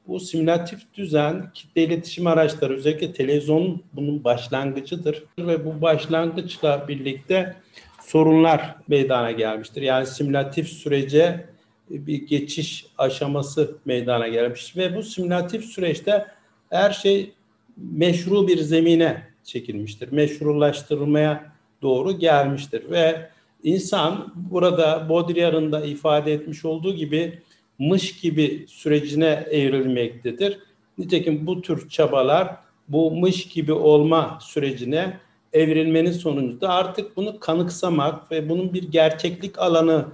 Bu 0.08 0.20
simülatif 0.20 0.80
düzen 0.94 1.52
kitle 1.54 1.84
iletişim 1.84 2.28
araçları 2.28 2.74
özellikle 2.74 3.14
televizyon 3.14 3.84
bunun 3.94 4.24
başlangıcıdır 4.24 5.24
ve 5.40 5.66
bu 5.66 5.82
başlangıçla 5.82 6.88
birlikte 6.88 7.56
sorunlar 8.02 8.76
meydana 8.88 9.32
gelmiştir. 9.32 9.82
Yani 9.82 10.08
simülatif 10.08 10.68
sürece 10.68 11.46
bir 11.90 12.28
geçiş 12.28 12.86
aşaması 12.98 13.78
meydana 13.86 14.28
gelmiş 14.28 14.78
ve 14.78 14.96
bu 14.96 15.04
simülatif 15.04 15.66
süreçte 15.66 16.26
her 16.70 16.92
şey 16.92 17.32
meşru 17.78 18.48
bir 18.48 18.58
zemine 18.58 19.24
çekilmiştir. 19.48 20.12
Meşrulaştırılmaya 20.12 21.52
doğru 21.82 22.20
gelmiştir 22.20 22.92
ve 22.92 23.30
insan 23.64 24.34
burada 24.36 25.10
Baudrillard'ın 25.10 25.72
da 25.72 25.86
ifade 25.86 26.34
etmiş 26.34 26.66
olduğu 26.66 26.96
gibi 26.96 27.40
mış 27.80 28.20
gibi 28.20 28.66
sürecine 28.68 29.48
evrilmektedir. 29.52 30.60
Nitekim 30.98 31.48
bu 31.48 31.62
tür 31.62 31.90
çabalar 31.90 32.56
bu 32.88 33.12
mış 33.12 33.48
gibi 33.48 33.74
olma 33.74 34.40
sürecine 34.42 35.18
evrilmenin 35.54 36.12
sonucunda 36.12 36.70
artık 36.70 37.18
bunu 37.18 37.40
kanıksamak 37.40 38.32
ve 38.32 38.50
bunun 38.50 38.74
bir 38.74 38.84
gerçeklik 38.84 39.60
alanı 39.60 40.06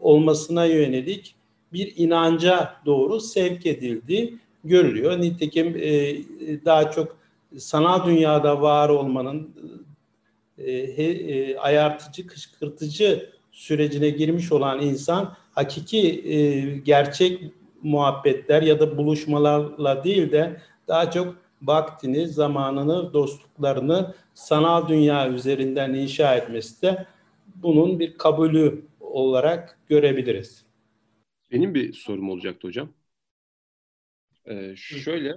olmasına 0.00 0.64
yönelik 0.64 1.34
bir 1.72 1.92
inanca 1.96 2.74
doğru 2.86 3.20
sevk 3.20 3.66
edildi 3.66 4.34
görülüyor. 4.64 5.20
Nitekim 5.20 5.76
e, 5.76 6.16
daha 6.64 6.90
çok 6.90 7.21
sanal 7.58 8.06
dünyada 8.06 8.62
var 8.62 8.88
olmanın 8.88 9.54
e, 10.58 10.72
e, 10.72 11.56
ayartıcı, 11.56 12.26
kışkırtıcı 12.26 13.30
sürecine 13.52 14.10
girmiş 14.10 14.52
olan 14.52 14.80
insan 14.80 15.36
hakiki 15.52 16.32
e, 16.32 16.60
gerçek 16.78 17.52
muhabbetler 17.82 18.62
ya 18.62 18.80
da 18.80 18.96
buluşmalarla 18.96 20.04
değil 20.04 20.32
de 20.32 20.60
daha 20.88 21.10
çok 21.10 21.36
vaktini, 21.62 22.28
zamanını, 22.28 23.12
dostluklarını 23.12 24.14
sanal 24.34 24.88
dünya 24.88 25.30
üzerinden 25.30 25.94
inşa 25.94 26.36
etmesi 26.36 26.82
de 26.82 27.06
bunun 27.54 28.00
bir 28.00 28.18
kabulü 28.18 28.84
olarak 29.00 29.78
görebiliriz. 29.88 30.64
Benim 31.50 31.74
bir 31.74 31.92
sorum 31.92 32.30
olacaktı 32.30 32.68
hocam. 32.68 32.88
Ee, 34.46 34.76
şöyle, 34.76 35.36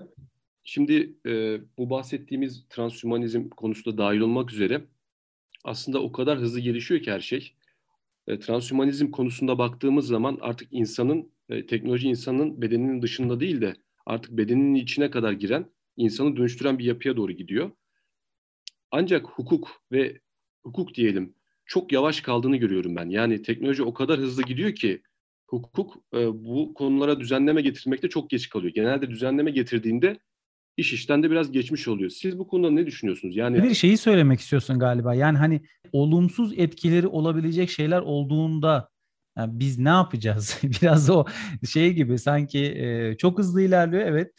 şimdi 0.65 1.15
e, 1.25 1.61
bu 1.77 1.89
bahsettiğimiz 1.89 2.65
transhümanizm 2.69 3.49
konusu 3.49 3.85
da 3.85 3.97
dahil 3.97 4.19
olmak 4.19 4.53
üzere 4.53 4.85
aslında 5.63 6.01
o 6.01 6.11
kadar 6.11 6.39
hızlı 6.39 6.59
gelişiyor 6.59 7.01
ki 7.01 7.11
her 7.11 7.19
şey. 7.19 7.53
E, 8.27 8.39
transhümanizm 8.39 9.11
konusunda 9.11 9.57
baktığımız 9.57 10.07
zaman 10.07 10.37
artık 10.41 10.67
insanın, 10.71 11.31
e, 11.49 11.65
teknoloji 11.65 12.07
insanın 12.07 12.61
bedeninin 12.61 13.01
dışında 13.01 13.39
değil 13.39 13.61
de 13.61 13.75
artık 14.05 14.31
bedeninin 14.31 14.75
içine 14.75 15.11
kadar 15.11 15.31
giren, 15.31 15.71
insanı 15.97 16.37
dönüştüren 16.37 16.79
bir 16.79 16.85
yapıya 16.85 17.17
doğru 17.17 17.31
gidiyor. 17.31 17.71
Ancak 18.91 19.25
hukuk 19.25 19.81
ve 19.91 20.19
hukuk 20.63 20.95
diyelim 20.95 21.35
çok 21.65 21.91
yavaş 21.91 22.21
kaldığını 22.21 22.57
görüyorum 22.57 22.95
ben. 22.95 23.09
Yani 23.09 23.41
teknoloji 23.41 23.83
o 23.83 23.93
kadar 23.93 24.19
hızlı 24.19 24.43
gidiyor 24.43 24.75
ki 24.75 25.01
hukuk 25.47 25.95
e, 26.13 26.45
bu 26.45 26.73
konulara 26.73 27.19
düzenleme 27.19 27.61
getirmekte 27.61 28.09
çok 28.09 28.29
geç 28.29 28.49
kalıyor. 28.49 28.73
Genelde 28.73 29.09
düzenleme 29.09 29.51
getirdiğinde 29.51 30.19
iş 30.77 30.93
işten 30.93 31.23
de 31.23 31.31
biraz 31.31 31.51
geçmiş 31.51 31.87
oluyor. 31.87 32.09
Siz 32.09 32.39
bu 32.39 32.47
konuda 32.47 32.71
ne 32.71 32.85
düşünüyorsunuz? 32.85 33.35
Yani 33.35 33.63
bir 33.63 33.73
şeyi 33.73 33.97
söylemek 33.97 34.39
istiyorsun 34.39 34.79
galiba. 34.79 35.13
Yani 35.13 35.37
hani 35.37 35.61
olumsuz 35.91 36.53
etkileri 36.57 37.07
olabilecek 37.07 37.69
şeyler 37.69 38.01
olduğunda 38.01 38.89
yani 39.37 39.59
biz 39.59 39.79
ne 39.79 39.89
yapacağız? 39.89 40.59
biraz 40.63 41.09
o 41.09 41.25
şey 41.71 41.93
gibi 41.93 42.19
sanki 42.19 42.65
e, 42.65 43.17
çok 43.17 43.39
hızlı 43.39 43.61
ilerliyor 43.61 44.03
evet 44.03 44.31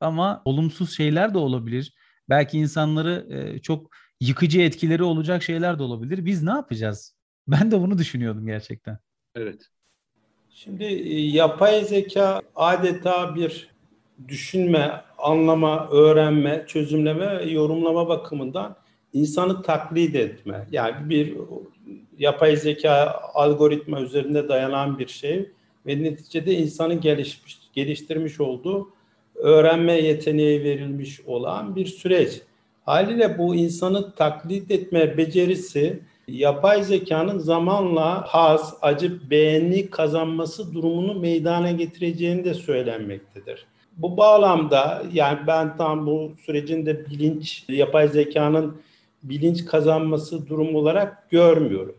ama 0.00 0.42
olumsuz 0.44 0.96
şeyler 0.96 1.34
de 1.34 1.38
olabilir. 1.38 1.94
Belki 2.28 2.58
insanları 2.58 3.26
e, 3.30 3.58
çok 3.58 3.90
yıkıcı 4.20 4.60
etkileri 4.60 5.02
olacak 5.02 5.42
şeyler 5.42 5.78
de 5.78 5.82
olabilir. 5.82 6.24
Biz 6.24 6.42
ne 6.42 6.50
yapacağız? 6.50 7.16
Ben 7.48 7.70
de 7.70 7.80
bunu 7.80 7.98
düşünüyordum 7.98 8.46
gerçekten. 8.46 8.98
Evet. 9.34 9.66
Şimdi 10.50 10.84
e, 10.84 11.20
yapay 11.20 11.84
zeka 11.84 12.42
adeta 12.54 13.34
bir 13.34 13.70
düşünme, 14.28 15.04
anlama, 15.22 15.88
öğrenme, 15.90 16.64
çözümleme 16.66 17.38
ve 17.38 17.50
yorumlama 17.50 18.08
bakımından 18.08 18.76
insanı 19.12 19.62
taklit 19.62 20.14
etme. 20.14 20.66
Yani 20.72 21.10
bir 21.10 21.36
yapay 22.18 22.56
zeka 22.56 23.20
algoritma 23.34 24.00
üzerinde 24.00 24.48
dayanan 24.48 24.98
bir 24.98 25.08
şey 25.08 25.50
ve 25.86 26.02
neticede 26.02 26.54
insanın 26.54 27.00
gelişmiş, 27.00 27.58
geliştirmiş 27.72 28.40
olduğu 28.40 28.90
öğrenme 29.34 29.92
yeteneği 29.92 30.64
verilmiş 30.64 31.20
olan 31.20 31.76
bir 31.76 31.86
süreç. 31.86 32.42
Haliyle 32.84 33.38
bu 33.38 33.54
insanı 33.54 34.14
taklit 34.14 34.70
etme 34.70 35.16
becerisi 35.16 36.00
yapay 36.28 36.84
zekanın 36.84 37.38
zamanla 37.38 38.24
haz, 38.26 38.74
acı, 38.82 39.30
beğeni 39.30 39.90
kazanması 39.90 40.74
durumunu 40.74 41.20
meydana 41.20 41.70
getireceğini 41.70 42.44
de 42.44 42.54
söylenmektedir. 42.54 43.66
Bu 43.96 44.16
bağlamda 44.16 45.02
yani 45.12 45.38
ben 45.46 45.76
tam 45.76 46.06
bu 46.06 46.32
sürecin 46.46 46.86
de 46.86 47.06
bilinç, 47.06 47.64
yapay 47.68 48.08
zekanın 48.08 48.82
bilinç 49.22 49.64
kazanması 49.64 50.48
durum 50.48 50.74
olarak 50.74 51.30
görmüyorum. 51.30 51.96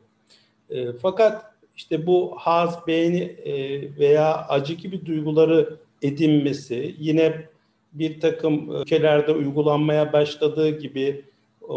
E, 0.70 0.94
fakat 0.94 1.46
işte 1.78 2.06
bu 2.06 2.34
haz, 2.38 2.88
beğeni 2.88 3.22
e, 3.22 3.82
veya 4.00 4.46
acı 4.50 4.74
gibi 4.74 5.06
duyguları 5.06 5.78
edinmesi 6.02 6.96
yine 7.00 7.46
bir 7.94 8.20
takım 8.20 8.76
ülkelerde 8.76 9.32
uygulanmaya 9.32 10.14
başladığı 10.14 10.80
gibi 10.80 11.26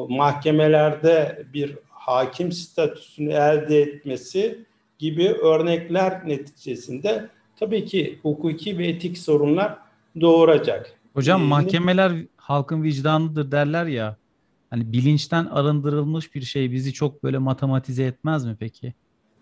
mahkemelerde 0.08 1.44
bir 1.54 1.78
hakim 1.90 2.52
statüsünü 2.52 3.32
elde 3.32 3.82
etmesi 3.82 4.58
gibi 4.98 5.28
örnekler 5.28 6.28
neticesinde 6.28 7.28
tabii 7.56 7.84
ki 7.84 8.18
hukuki 8.22 8.78
ve 8.78 8.86
etik 8.86 9.18
sorunlar 9.18 9.83
doğuracak. 10.20 10.92
Hocam 11.14 11.42
ee, 11.42 11.46
mahkemeler 11.46 12.12
halkın 12.36 12.82
vicdanıdır 12.82 13.52
derler 13.52 13.86
ya. 13.86 14.16
Hani 14.70 14.92
bilinçten 14.92 15.44
arındırılmış 15.44 16.34
bir 16.34 16.42
şey 16.42 16.72
bizi 16.72 16.92
çok 16.92 17.22
böyle 17.24 17.38
matematize 17.38 18.04
etmez 18.04 18.44
mi 18.46 18.56
peki? 18.60 18.94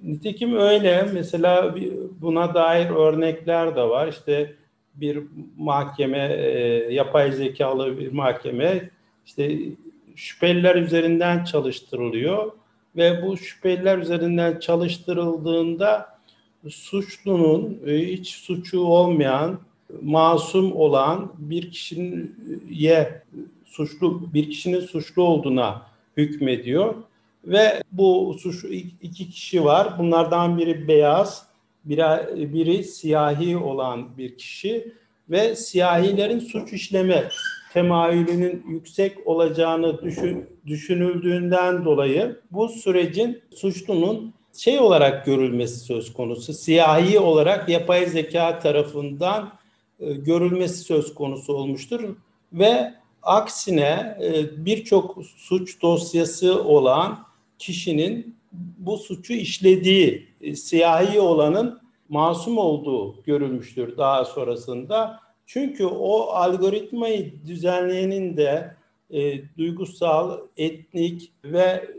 Nitekim 0.03 0.57
öyle. 0.57 1.11
Mesela 1.15 1.75
buna 2.21 2.55
dair 2.55 2.91
örnekler 2.91 3.77
de 3.77 3.83
var. 3.83 4.09
İşte 4.09 4.57
bir 4.95 5.23
mahkeme, 5.59 6.33
e, 6.39 6.59
yapay 6.95 7.33
zekalı 7.33 7.99
bir 7.99 8.13
mahkeme 8.13 8.91
işte 9.27 9.59
şüpheliler 10.17 10.77
üzerinden 10.77 11.45
çalıştırılıyor 11.45 12.53
ve 12.97 13.23
bu 13.23 13.37
şüpheliler 13.37 13.99
üzerinden 13.99 14.59
çalıştırıldığında 14.59 16.19
suçlunun 16.69 17.81
e, 17.87 17.99
hiç 17.99 18.29
suçu 18.29 18.81
olmayan, 18.81 19.61
masum 20.03 20.77
olan 20.77 21.33
bir 21.39 21.71
kişinin 21.71 22.37
ye 22.71 23.23
suçlu 23.65 24.35
bir 24.35 24.51
kişinin 24.51 24.81
suçlu 24.81 25.23
olduğuna 25.23 25.83
hükmediyor 26.17 26.95
ve 27.45 27.83
bu 27.93 28.37
suç 28.41 28.65
iki 29.03 29.31
kişi 29.31 29.65
var. 29.65 29.99
Bunlardan 29.99 30.59
biri 30.59 30.89
beyaz, 30.89 31.47
biri, 31.85 32.53
biri 32.55 32.85
siyahi 32.85 33.57
olan 33.57 34.19
bir 34.19 34.39
kişi 34.39 34.93
ve 35.31 35.57
siyahilerin 35.57 36.39
suç 36.39 36.73
işleme 36.73 37.29
temayülünün 37.73 38.65
yüksek 38.69 39.27
olacağını 39.27 40.03
düşün, 40.03 40.47
düşünüldüğünden 40.67 41.85
dolayı 41.85 42.41
bu 42.51 42.69
sürecin 42.69 43.43
suçlunun 43.55 44.35
şey 44.57 44.79
olarak 44.79 45.27
görülmesi 45.27 45.81
söz 45.81 46.13
konusu. 46.13 46.53
Siyahi 46.53 47.19
olarak 47.19 47.69
yapay 47.69 48.07
zeka 48.07 48.59
tarafından 48.59 49.53
görülmesi 50.11 50.79
söz 50.79 51.15
konusu 51.15 51.55
olmuştur 51.55 52.17
ve 52.53 52.95
aksine 53.23 54.19
e, 54.23 54.65
birçok 54.67 55.25
suç 55.37 55.83
dosyası 55.83 56.65
olan 56.65 57.19
kişinin 57.59 58.37
bu 58.79 58.99
suçu 58.99 59.33
işlediği, 59.33 60.29
e, 60.41 60.57
siyahi 60.57 61.21
olanın 61.21 61.81
masum 62.09 62.59
olduğu 62.59 63.23
görülmüştür 63.23 63.97
daha 63.97 64.25
sonrasında. 64.25 65.21
Çünkü 65.47 65.85
o 65.87 66.23
algoritmayı 66.23 67.33
düzenleyenin 67.47 68.37
de 68.37 68.77
e, 69.11 69.43
duygusal, 69.59 70.39
etnik 70.57 71.33
ve 71.45 71.91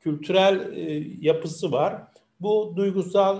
kültürel 0.00 0.72
e, 0.76 1.04
yapısı 1.20 1.72
var. 1.72 2.02
Bu 2.40 2.72
duygusal, 2.76 3.38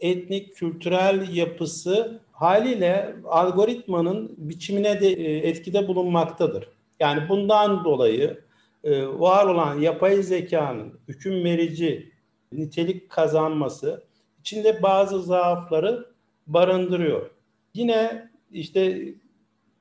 etnik, 0.00 0.56
kültürel 0.56 1.36
yapısı 1.36 2.20
haliyle 2.44 3.16
algoritmanın 3.24 4.34
biçimine 4.38 5.00
de 5.00 5.08
e, 5.08 5.48
etkide 5.48 5.88
bulunmaktadır. 5.88 6.68
Yani 7.00 7.28
bundan 7.28 7.84
dolayı 7.84 8.40
e, 8.84 9.06
var 9.06 9.46
olan 9.46 9.80
yapay 9.80 10.22
zekanın 10.22 11.00
hüküm 11.08 11.44
verici 11.44 12.12
nitelik 12.52 13.10
kazanması 13.10 14.04
içinde 14.40 14.82
bazı 14.82 15.22
zaafları 15.22 16.06
barındırıyor. 16.46 17.30
Yine 17.74 18.30
işte 18.52 19.14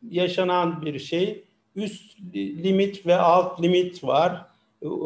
yaşanan 0.10 0.86
bir 0.86 1.00
şey 1.00 1.43
üst 1.75 2.20
limit 2.36 3.05
ve 3.05 3.15
alt 3.15 3.62
limit 3.62 4.03
var. 4.03 4.46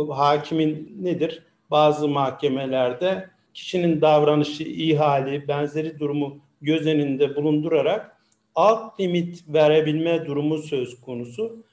Hakimin 0.09 0.97
nedir? 1.01 1.43
Bazı 1.71 2.07
mahkemelerde 2.07 3.29
kişinin 3.53 4.01
davranışı, 4.01 4.63
ihali, 4.63 5.47
benzeri 5.47 5.99
durumu 5.99 6.46
göz 6.61 6.87
önünde 6.87 7.35
bulundurarak 7.35 8.17
alt 8.55 8.99
limit 8.99 9.43
verebilme 9.47 10.25
durumu 10.25 10.57
söz 10.57 11.01
konusu. 11.01 11.63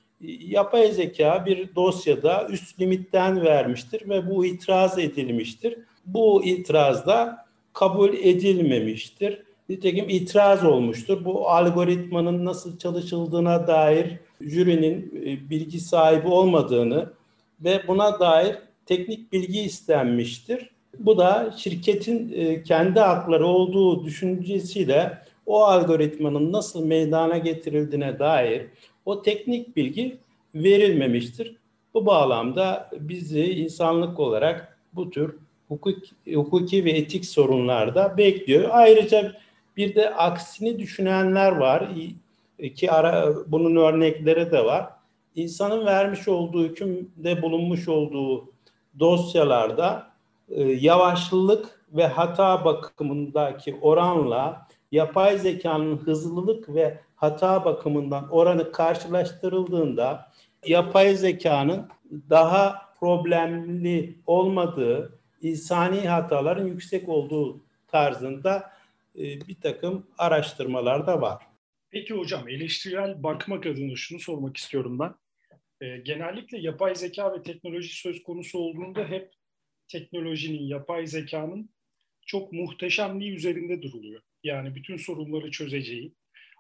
Yapay 0.40 0.92
zeka 0.92 1.46
bir 1.46 1.74
dosyada 1.74 2.48
üst 2.50 2.80
limitten 2.80 3.44
vermiştir 3.44 4.08
ve 4.08 4.30
bu 4.30 4.46
itiraz 4.46 4.98
edilmiştir. 4.98 5.78
Bu 6.06 6.44
itiraz 6.44 7.06
da 7.06 7.46
kabul 7.72 8.14
edilmemiştir. 8.14 9.42
Nitekim 9.68 10.08
itiraz 10.08 10.64
olmuştur. 10.64 11.24
Bu 11.24 11.48
algoritmanın 11.48 12.44
nasıl 12.44 12.78
çalışıldığına 12.78 13.66
dair 13.66 14.18
jürinin 14.40 15.22
e, 15.26 15.50
bilgi 15.50 15.80
sahibi 15.80 16.28
olmadığını 16.28 17.12
ve 17.60 17.82
buna 17.88 18.20
dair 18.20 18.56
teknik 18.86 19.32
bilgi 19.32 19.60
istenmiştir. 19.60 20.70
Bu 20.98 21.18
da 21.18 21.54
şirketin 21.56 22.32
e, 22.32 22.62
kendi 22.62 23.00
hakları 23.00 23.46
olduğu 23.46 24.04
düşüncesiyle 24.04 25.18
o 25.46 25.62
algoritmanın 25.64 26.52
nasıl 26.52 26.86
meydana 26.86 27.38
getirildiğine 27.38 28.18
dair 28.18 28.66
o 29.04 29.22
teknik 29.22 29.76
bilgi 29.76 30.16
verilmemiştir. 30.54 31.56
Bu 31.94 32.06
bağlamda 32.06 32.90
bizi 33.00 33.44
insanlık 33.44 34.20
olarak 34.20 34.78
bu 34.92 35.10
tür 35.10 35.34
hukuk, 35.68 35.98
hukuki 36.34 36.84
ve 36.84 36.90
etik 36.90 37.26
sorunlarda 37.26 38.18
bekliyor. 38.18 38.68
Ayrıca 38.72 39.32
bir 39.76 39.94
de 39.94 40.14
aksini 40.14 40.78
düşünenler 40.78 41.52
var 41.52 41.88
ki 42.74 42.90
ara 42.90 43.34
bunun 43.46 43.76
örnekleri 43.76 44.52
de 44.52 44.64
var. 44.64 44.86
İnsanın 45.34 45.86
vermiş 45.86 46.28
olduğu 46.28 46.64
hükümde 46.64 47.42
bulunmuş 47.42 47.88
olduğu 47.88 48.52
dosyalarda 48.98 50.13
yavaşlılık 50.80 51.80
ve 51.92 52.06
hata 52.06 52.64
bakımındaki 52.64 53.78
oranla 53.80 54.68
yapay 54.92 55.38
zekanın 55.38 55.96
hızlılık 55.96 56.74
ve 56.74 57.00
hata 57.16 57.64
bakımından 57.64 58.28
oranı 58.30 58.72
karşılaştırıldığında 58.72 60.32
yapay 60.66 61.14
zekanın 61.14 61.88
daha 62.30 62.92
problemli 63.00 64.18
olmadığı, 64.26 65.18
insani 65.40 66.08
hataların 66.08 66.66
yüksek 66.66 67.08
olduğu 67.08 67.64
tarzında 67.88 68.70
e, 69.18 69.22
bir 69.22 69.60
takım 69.60 70.06
araştırmalar 70.18 71.06
da 71.06 71.20
var. 71.20 71.42
Peki 71.90 72.14
hocam 72.14 72.48
eleştirel 72.48 73.22
bakmak 73.22 73.66
adına 73.66 73.96
şunu 73.96 74.20
sormak 74.20 74.56
istiyorum 74.56 74.98
ben. 74.98 75.14
E, 75.86 75.98
genellikle 75.98 76.58
yapay 76.58 76.94
zeka 76.94 77.32
ve 77.32 77.42
teknoloji 77.42 78.00
söz 78.00 78.22
konusu 78.22 78.58
olduğunda 78.58 79.04
hep 79.04 79.30
teknolojinin, 79.88 80.62
yapay 80.62 81.06
zekanın 81.06 81.70
çok 82.26 82.52
muhteşemliği 82.52 83.32
üzerinde 83.32 83.82
duruluyor. 83.82 84.22
Yani 84.44 84.74
bütün 84.74 84.96
sorunları 84.96 85.50
çözeceği. 85.50 86.14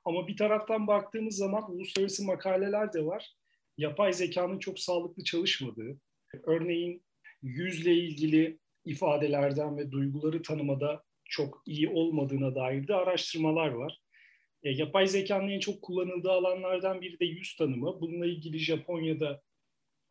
Ama 0.04 0.28
bir 0.28 0.36
taraftan 0.36 0.86
baktığımız 0.86 1.36
zaman 1.36 1.72
uluslararası 1.72 2.24
makaleler 2.24 2.92
de 2.92 3.04
var. 3.04 3.32
Yapay 3.78 4.12
zekanın 4.12 4.58
çok 4.58 4.78
sağlıklı 4.78 5.24
çalışmadığı, 5.24 6.00
örneğin 6.42 7.02
yüzle 7.42 7.94
ilgili 7.94 8.58
ifadelerden 8.84 9.76
ve 9.78 9.90
duyguları 9.90 10.42
tanımada 10.42 11.02
çok 11.24 11.62
iyi 11.66 11.88
olmadığına 11.88 12.54
dair 12.54 12.88
de 12.88 12.94
araştırmalar 12.94 13.68
var. 13.68 14.00
E, 14.62 14.70
yapay 14.70 15.06
zekanın 15.06 15.48
en 15.48 15.60
çok 15.60 15.82
kullanıldığı 15.82 16.30
alanlardan 16.30 17.00
biri 17.00 17.20
de 17.20 17.24
yüz 17.24 17.56
tanımı. 17.56 18.00
Bununla 18.00 18.26
ilgili 18.26 18.58
Japonya'da 18.58 19.42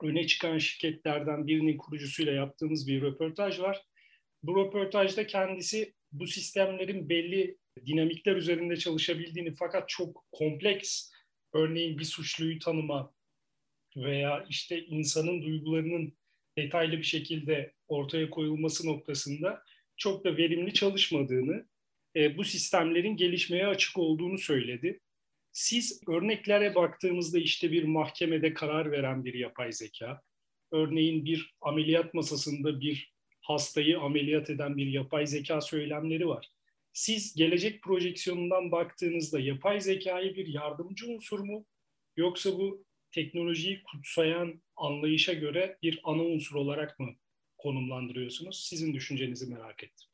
öne 0.04 0.28
çıkan 0.28 0.58
şirketlerden 0.58 1.48
birinin 1.48 1.78
kurucusuyla 1.78 2.34
yaptığımız 2.34 2.88
bir 2.88 3.02
röportaj 3.02 3.60
var. 3.60 3.82
Bu 4.44 4.66
röportajda 4.66 5.28
kendisi 5.28 5.94
bu 6.12 6.28
sistemlerin 6.28 7.10
belli 7.10 7.58
dinamikler 7.86 8.36
üzerinde 8.36 8.78
çalışabildiğini 8.78 9.56
fakat 9.56 9.90
çok 9.90 10.26
kompleks, 10.32 11.12
örneğin 11.54 12.00
bir 12.00 12.04
suçluyu 12.04 12.60
tanıma 12.60 13.14
veya 13.98 14.46
işte 14.50 14.86
insanın 14.86 15.42
duygularının 15.42 16.14
detaylı 16.58 16.98
bir 16.98 17.04
şekilde 17.04 17.74
ortaya 17.88 18.30
koyulması 18.30 18.88
noktasında 18.88 19.64
çok 19.98 20.26
da 20.26 20.38
verimli 20.38 20.74
çalışmadığını, 20.74 21.66
e, 22.16 22.38
bu 22.38 22.44
sistemlerin 22.44 23.18
gelişmeye 23.18 23.68
açık 23.68 23.98
olduğunu 23.98 24.38
söyledi. 24.38 25.00
Siz 25.54 26.02
örneklere 26.08 26.76
baktığımızda 26.76 27.40
işte 27.40 27.72
bir 27.72 27.84
mahkemede 27.84 28.54
karar 28.54 28.92
veren 28.92 29.26
bir 29.26 29.34
yapay 29.34 29.72
zeka, 29.72 30.22
örneğin 30.72 31.26
bir 31.26 31.56
ameliyat 31.62 32.14
masasında 32.14 32.82
bir 32.82 33.14
hastayı 33.42 34.00
ameliyat 34.00 34.50
eden 34.50 34.78
bir 34.78 34.88
yapay 34.88 35.28
zeka 35.28 35.62
söylemleri 35.62 36.28
var. 36.28 36.50
Siz 36.94 37.36
gelecek 37.36 37.82
projeksiyonundan 37.84 38.72
baktığınızda 38.72 39.40
yapay 39.40 39.82
zekayı 39.82 40.36
bir 40.36 40.48
yardımcı 40.48 41.08
unsur 41.12 41.40
mu 41.40 41.66
yoksa 42.18 42.58
bu 42.58 42.86
teknolojiyi 43.12 43.84
kutsayan 43.84 44.62
anlayışa 44.76 45.34
göre 45.34 45.78
bir 45.84 46.02
ana 46.04 46.24
unsur 46.24 46.56
olarak 46.56 47.00
mı 47.00 47.16
konumlandırıyorsunuz? 47.58 48.66
Sizin 48.70 48.94
düşüncenizi 48.94 49.54
merak 49.54 49.84
ettim. 49.84 50.13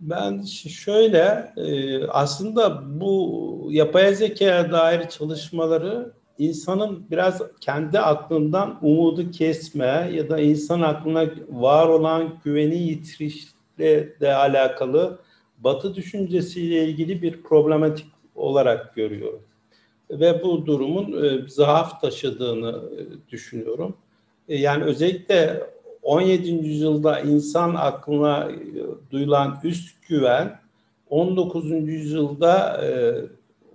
Ben 0.00 0.42
şöyle 0.68 1.52
e, 1.56 2.04
aslında 2.06 2.82
bu 3.00 3.68
yapay 3.70 4.14
zekaya 4.14 4.72
dair 4.72 5.08
çalışmaları 5.08 6.12
insanın 6.38 7.10
biraz 7.10 7.42
kendi 7.60 7.98
aklından 7.98 8.78
umudu 8.82 9.30
kesme 9.30 10.10
ya 10.14 10.28
da 10.28 10.40
insan 10.40 10.80
aklına 10.80 11.26
var 11.48 11.88
olan 11.88 12.40
güveni 12.44 12.76
yitirişle 12.76 14.20
de 14.20 14.34
alakalı 14.34 15.18
Batı 15.58 15.94
düşüncesiyle 15.94 16.84
ilgili 16.84 17.22
bir 17.22 17.42
problematik 17.42 18.06
olarak 18.34 18.94
görüyorum. 18.94 19.42
Ve 20.10 20.42
bu 20.42 20.66
durumun 20.66 21.24
e, 21.24 21.48
zaaf 21.48 22.00
taşıdığını 22.00 22.82
e, 22.98 23.30
düşünüyorum. 23.30 23.96
Yani 24.48 24.84
özellikle 24.84 25.62
17. 26.02 26.50
yüzyılda 26.50 27.20
insan 27.20 27.74
aklına 27.74 28.50
e, 28.50 29.10
duyulan 29.10 29.60
üst 29.64 30.08
güven 30.08 30.60
19. 31.10 31.70
yüzyılda 31.70 32.84
e, 32.84 33.14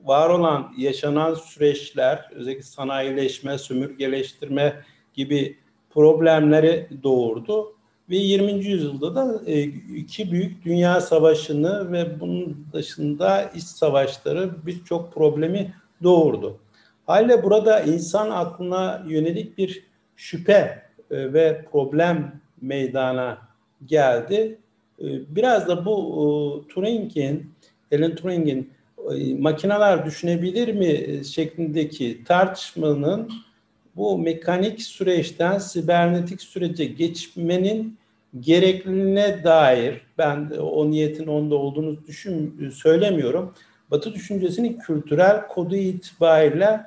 var 0.04 0.30
olan 0.30 0.74
yaşanan 0.78 1.34
süreçler 1.34 2.30
özellikle 2.36 2.64
sanayileşme, 2.64 3.58
sömürgeleştirme 3.58 4.76
gibi 5.14 5.58
problemleri 5.90 6.88
doğurdu. 7.04 7.76
Ve 8.10 8.16
20. 8.16 8.52
yüzyılda 8.66 9.16
da 9.16 9.42
e, 9.46 9.62
iki 9.96 10.32
büyük 10.32 10.66
dünya 10.66 11.02
savaşını 11.02 11.92
ve 11.92 12.20
bunun 12.20 12.68
dışında 12.74 13.52
iç 13.56 13.64
savaşları 13.64 14.66
birçok 14.66 15.14
problemi 15.14 15.74
doğurdu. 16.04 16.60
Haliyle 17.06 17.44
burada 17.44 17.80
insan 17.80 18.30
aklına 18.30 19.04
yönelik 19.08 19.58
bir 19.58 19.84
şüphe 20.16 20.85
e, 21.12 21.34
ve 21.34 21.66
problem 21.72 22.42
meydana 22.62 23.38
geldi. 23.86 24.58
E, 25.00 25.06
biraz 25.36 25.68
da 25.68 25.86
bu 25.86 26.66
e, 26.66 26.74
Turing'in, 26.74 27.52
Alan 27.94 28.16
Turing'in 28.16 28.76
makineler 29.40 30.06
düşünebilir 30.06 30.74
mi 30.74 31.26
şeklindeki 31.26 32.24
tartışmanın 32.24 33.32
bu 33.96 34.18
mekanik 34.18 34.82
süreçten 34.82 35.58
sibernetik 35.58 36.42
sürece 36.42 36.86
geçmenin 36.86 37.98
gerekliliğine 38.40 39.44
dair 39.44 40.02
ben 40.18 40.52
o 40.62 40.92
niyetin 40.92 41.28
onda 41.28 41.56
olduğunu 41.56 42.06
düşün 42.08 42.70
söylemiyorum. 42.74 43.54
Batı 43.92 44.14
düşüncesinin 44.14 44.80
kültürel 44.80 45.48
kodu 45.48 45.76
itibariyle 45.76 46.82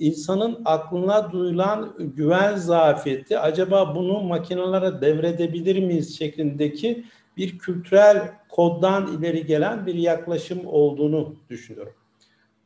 insanın 0.00 0.62
aklına 0.64 1.32
duyulan 1.32 1.94
güven 1.98 2.56
zafiyeti 2.56 3.38
acaba 3.38 3.94
bunu 3.94 4.22
makinelere 4.22 5.00
devredebilir 5.00 5.82
miyiz 5.82 6.18
şeklindeki 6.18 7.04
bir 7.36 7.58
kültürel 7.58 8.32
koddan 8.48 9.18
ileri 9.18 9.46
gelen 9.46 9.86
bir 9.86 9.94
yaklaşım 9.94 10.60
olduğunu 10.66 11.36
düşünüyorum. 11.50 11.92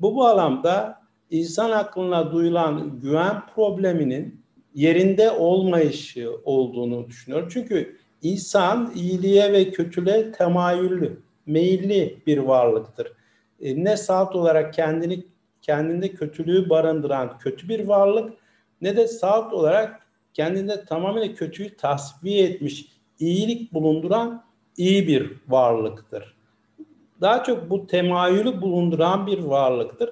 Bu 0.00 0.16
bağlamda 0.16 1.00
insan 1.30 1.70
aklına 1.70 2.32
duyulan 2.32 3.00
güven 3.00 3.42
probleminin 3.54 4.40
yerinde 4.74 5.30
olmayışı 5.30 6.30
olduğunu 6.44 7.08
düşünüyorum. 7.08 7.48
Çünkü 7.52 7.96
insan 8.22 8.92
iyiliğe 8.94 9.52
ve 9.52 9.70
kötülüğe 9.70 10.32
temayüllü, 10.32 11.20
meyilli 11.46 12.22
bir 12.26 12.38
varlıktır. 12.38 13.12
E, 13.60 13.84
ne 13.84 13.96
saat 13.96 14.36
olarak 14.36 14.74
kendini 14.74 15.24
kendinde 15.64 16.14
kötülüğü 16.14 16.70
barındıran 16.70 17.38
kötü 17.38 17.68
bir 17.68 17.88
varlık 17.88 18.32
ne 18.80 18.96
de 18.96 19.08
salt 19.08 19.52
olarak 19.52 20.06
kendinde 20.34 20.84
tamamen 20.84 21.34
kötüyü 21.34 21.76
tasfiye 21.76 22.48
etmiş, 22.48 22.86
iyilik 23.18 23.72
bulunduran 23.72 24.44
iyi 24.76 25.08
bir 25.08 25.32
varlıktır. 25.48 26.34
Daha 27.20 27.44
çok 27.44 27.70
bu 27.70 27.86
temayülü 27.86 28.60
bulunduran 28.60 29.26
bir 29.26 29.38
varlıktır. 29.38 30.10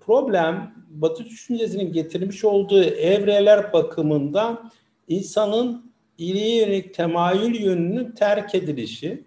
Problem 0.00 0.74
Batı 0.90 1.24
düşüncesinin 1.24 1.92
getirmiş 1.92 2.44
olduğu 2.44 2.82
evreler 2.82 3.72
bakımından 3.72 4.70
insanın 5.08 5.92
iyiliğe 6.18 6.60
yönelik 6.60 6.94
temayül 6.94 7.60
yönünün 7.60 8.12
terk 8.12 8.54
edilişi 8.54 9.24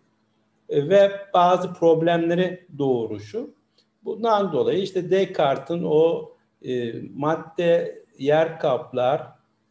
e, 0.70 0.90
ve 0.90 1.12
bazı 1.34 1.74
problemleri 1.74 2.68
doğuruşu. 2.78 3.59
Bundan 4.04 4.54
dolayı 4.54 4.80
işte 4.80 5.10
Descartes'in 5.10 5.84
o 5.84 6.32
e, 6.62 6.94
madde 7.16 8.00
yer 8.18 8.60
kaplar, 8.60 9.22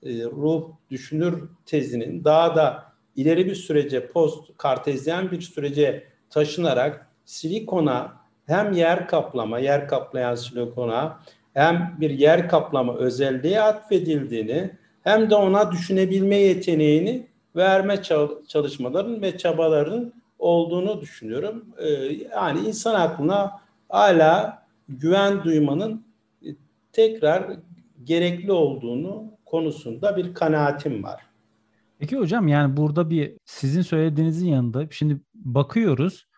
e, 0.03 0.25
ruh 0.25 0.65
düşünür 0.91 1.49
tezinin 1.67 2.25
daha 2.25 2.57
da 2.57 2.93
ileri 3.17 3.47
bir 3.47 3.55
sürece 3.55 4.07
post 4.07 4.51
kartezyen 4.57 5.31
bir 5.31 5.41
sürece 5.41 6.05
taşınarak 6.31 7.07
silikona 7.25 8.13
hem 8.47 8.73
yer 8.73 9.09
kaplama, 9.09 9.59
yer 9.59 9.89
kaplayan 9.89 10.35
silikona 10.35 11.21
hem 11.55 11.97
bir 12.01 12.11
yer 12.11 12.49
kaplama 12.49 12.95
özelliği 12.97 13.61
atfedildiğini 13.61 14.71
hem 15.05 15.31
de 15.31 15.35
ona 15.35 15.73
düşünebilme 15.73 16.37
yeteneğini 16.37 17.27
verme 17.57 18.03
çalışmaların 18.49 19.23
ve 19.23 19.39
çabaların 19.39 20.13
olduğunu 20.39 21.01
düşünüyorum. 21.01 21.65
Ee, 21.79 21.89
yani 22.35 22.69
insan 22.69 22.95
aklına 22.95 23.61
hala 23.89 24.63
güven 24.89 25.45
duymanın 25.45 26.07
e, 26.43 26.49
tekrar 26.93 27.57
gerekli 28.05 28.53
olduğunu 28.53 29.33
konusunda 29.47 30.17
bir 30.17 30.35
kanaatim 30.35 31.03
var. 31.03 31.23
Peki 31.99 32.17
hocam 32.17 32.49
yani 32.49 32.77
burada 32.77 33.11
bir 33.11 33.37
sizin 33.45 33.83
söylediğinizin 33.83 34.49
yanında 34.49 34.87
şimdi 34.91 35.21
bakıyoruz 35.35 36.29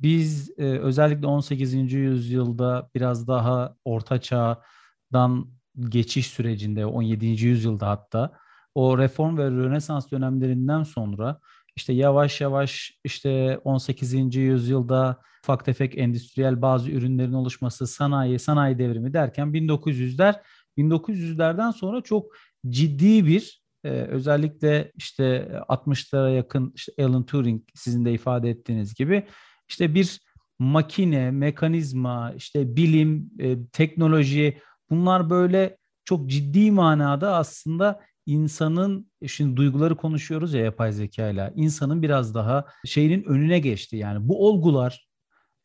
biz 0.00 0.50
e, 0.58 0.64
özellikle 0.64 1.26
18. 1.26 1.92
yüzyılda 1.92 2.90
biraz 2.94 3.28
daha 3.28 3.74
orta 3.84 4.20
çağdan 4.20 5.48
geçiş 5.88 6.26
sürecinde 6.26 6.86
17. 6.86 7.26
yüzyılda 7.26 7.88
hatta 7.88 8.32
o 8.74 8.98
reform 8.98 9.38
ve 9.38 9.50
rönesans 9.50 10.10
dönemlerinden 10.10 10.82
sonra 10.82 11.40
işte 11.78 11.92
yavaş 11.92 12.40
yavaş 12.40 12.98
işte 13.04 13.58
18. 13.64 14.36
yüzyılda 14.36 15.20
ufak 15.44 15.64
tefek 15.64 15.98
endüstriyel 15.98 16.62
bazı 16.62 16.90
ürünlerin 16.90 17.32
oluşması, 17.32 17.86
sanayi, 17.86 18.38
sanayi 18.38 18.78
devrimi 18.78 19.12
derken 19.12 19.48
1900'ler 19.48 20.34
1900'lerden 20.78 21.70
sonra 21.70 22.00
çok 22.00 22.32
ciddi 22.68 23.26
bir 23.26 23.62
e, 23.84 23.88
özellikle 23.88 24.92
işte 24.96 25.52
60'lara 25.68 26.34
yakın 26.36 26.72
işte 26.76 26.92
Alan 27.04 27.26
Turing 27.26 27.62
sizin 27.74 28.04
de 28.04 28.12
ifade 28.12 28.50
ettiğiniz 28.50 28.94
gibi 28.94 29.26
işte 29.68 29.94
bir 29.94 30.20
makine, 30.58 31.30
mekanizma, 31.30 32.32
işte 32.36 32.76
bilim, 32.76 33.30
e, 33.38 33.66
teknoloji 33.66 34.58
bunlar 34.90 35.30
böyle 35.30 35.76
çok 36.04 36.30
ciddi 36.30 36.70
manada 36.70 37.36
aslında 37.36 38.00
insanın 38.28 39.10
şimdi 39.26 39.56
duyguları 39.56 39.96
konuşuyoruz 39.96 40.54
ya 40.54 40.60
yapay 40.64 40.92
zeka 40.92 41.28
ile 41.28 41.52
insanın 41.56 42.02
biraz 42.02 42.34
daha 42.34 42.64
şeyinin 42.84 43.24
önüne 43.24 43.58
geçti. 43.58 43.96
Yani 43.96 44.28
bu 44.28 44.46
olgular 44.46 45.08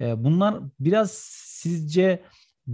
e, 0.01 0.23
bunlar 0.23 0.55
biraz 0.79 1.11
sizce 1.11 2.23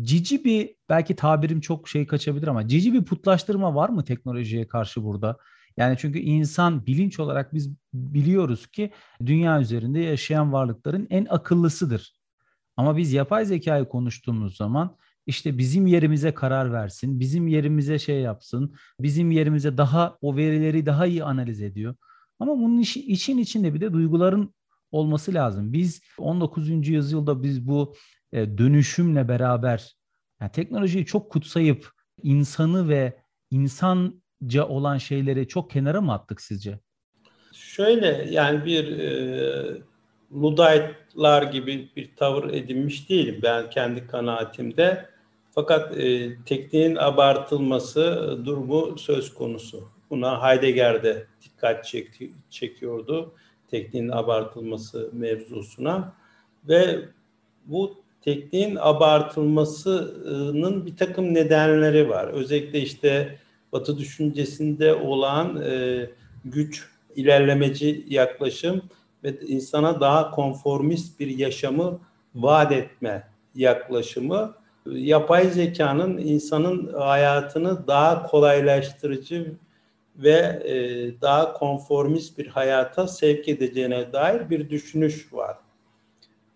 cici 0.01 0.43
bir 0.43 0.75
belki 0.89 1.15
tabirim 1.15 1.61
çok 1.61 1.89
şey 1.89 2.07
kaçabilir 2.07 2.47
ama 2.47 2.67
cici 2.67 2.93
bir 2.93 3.05
putlaştırma 3.05 3.75
var 3.75 3.89
mı 3.89 4.03
teknolojiye 4.03 4.67
karşı 4.67 5.03
burada? 5.03 5.37
Yani 5.77 5.97
çünkü 5.99 6.19
insan 6.19 6.85
bilinç 6.85 7.19
olarak 7.19 7.53
biz 7.53 7.73
biliyoruz 7.93 8.67
ki 8.67 8.91
dünya 9.25 9.61
üzerinde 9.61 9.99
yaşayan 9.99 10.53
varlıkların 10.53 11.07
en 11.09 11.25
akıllısıdır. 11.29 12.13
Ama 12.77 12.97
biz 12.97 13.13
yapay 13.13 13.45
zekayı 13.45 13.85
konuştuğumuz 13.85 14.57
zaman 14.57 14.97
işte 15.29 15.57
bizim 15.57 15.87
yerimize 15.87 16.33
karar 16.33 16.73
versin, 16.73 17.19
bizim 17.19 17.47
yerimize 17.47 17.99
şey 17.99 18.21
yapsın, 18.21 18.75
bizim 18.99 19.31
yerimize 19.31 19.77
daha 19.77 20.17
o 20.21 20.35
verileri 20.35 20.85
daha 20.85 21.05
iyi 21.05 21.23
analiz 21.23 21.61
ediyor. 21.61 21.95
Ama 22.39 22.57
bunun 22.57 22.79
işi, 22.79 23.11
için 23.11 23.37
içinde 23.37 23.73
bir 23.73 23.81
de 23.81 23.93
duyguların 23.93 24.53
olması 24.91 25.33
lazım. 25.33 25.73
Biz 25.73 26.01
19. 26.17 26.87
yüzyılda 26.87 27.43
biz 27.43 27.67
bu 27.67 27.95
e, 28.31 28.57
dönüşümle 28.57 29.27
beraber 29.27 29.95
yani 30.41 30.51
teknolojiyi 30.51 31.05
çok 31.05 31.31
kutsayıp 31.31 31.89
insanı 32.23 32.89
ve 32.89 33.23
insanca 33.51 34.67
olan 34.67 34.97
şeyleri 34.97 35.47
çok 35.47 35.71
kenara 35.71 36.01
mı 36.01 36.13
attık 36.13 36.41
sizce? 36.41 36.79
Şöyle 37.53 38.27
yani 38.29 38.65
bir 38.65 38.99
e, 38.99 39.81
Luddite'lar 40.33 41.43
gibi 41.43 41.89
bir 41.95 42.15
tavır 42.15 42.53
edinmiş 42.53 43.09
değilim 43.09 43.39
ben 43.43 43.69
kendi 43.69 44.07
kanaatimde. 44.07 45.09
Fakat 45.59 45.97
e, 45.97 46.37
tekniğin 46.45 46.95
abartılması 46.95 48.37
durumu 48.45 48.97
söz 48.97 49.33
konusu. 49.33 49.89
Buna 50.09 50.43
Heidegger'de 50.43 51.25
dikkat 51.41 51.85
çekti, 51.85 52.31
çekiyordu 52.49 53.33
tekniğin 53.71 54.09
abartılması 54.09 55.09
mevzusuna 55.13 56.13
ve 56.67 56.99
bu 57.65 57.95
tekniğin 58.21 58.77
abartılmasının 58.79 60.85
bir 60.85 60.97
takım 60.97 61.33
nedenleri 61.33 62.09
var. 62.09 62.27
Özellikle 62.27 62.79
işte 62.79 63.39
Batı 63.71 63.97
düşüncesinde 63.97 64.93
olan 64.93 65.61
e, 65.61 66.05
güç, 66.45 66.89
ilerlemeci 67.15 68.05
yaklaşım 68.09 68.81
ve 69.23 69.39
insana 69.39 70.01
daha 70.01 70.31
konformist 70.31 71.19
bir 71.19 71.37
yaşamı 71.37 71.99
vaat 72.35 72.71
etme 72.71 73.27
yaklaşımı 73.55 74.58
yapay 74.85 75.49
zekanın 75.49 76.17
insanın 76.17 76.93
hayatını 76.93 77.87
daha 77.87 78.23
kolaylaştırıcı 78.23 79.55
ve 80.17 80.61
e, 80.65 80.75
daha 81.21 81.53
konformist 81.53 82.37
bir 82.37 82.47
hayata 82.47 83.07
sevk 83.07 83.47
edeceğine 83.47 84.13
dair 84.13 84.49
bir 84.49 84.69
düşünüş 84.69 85.33
var. 85.33 85.57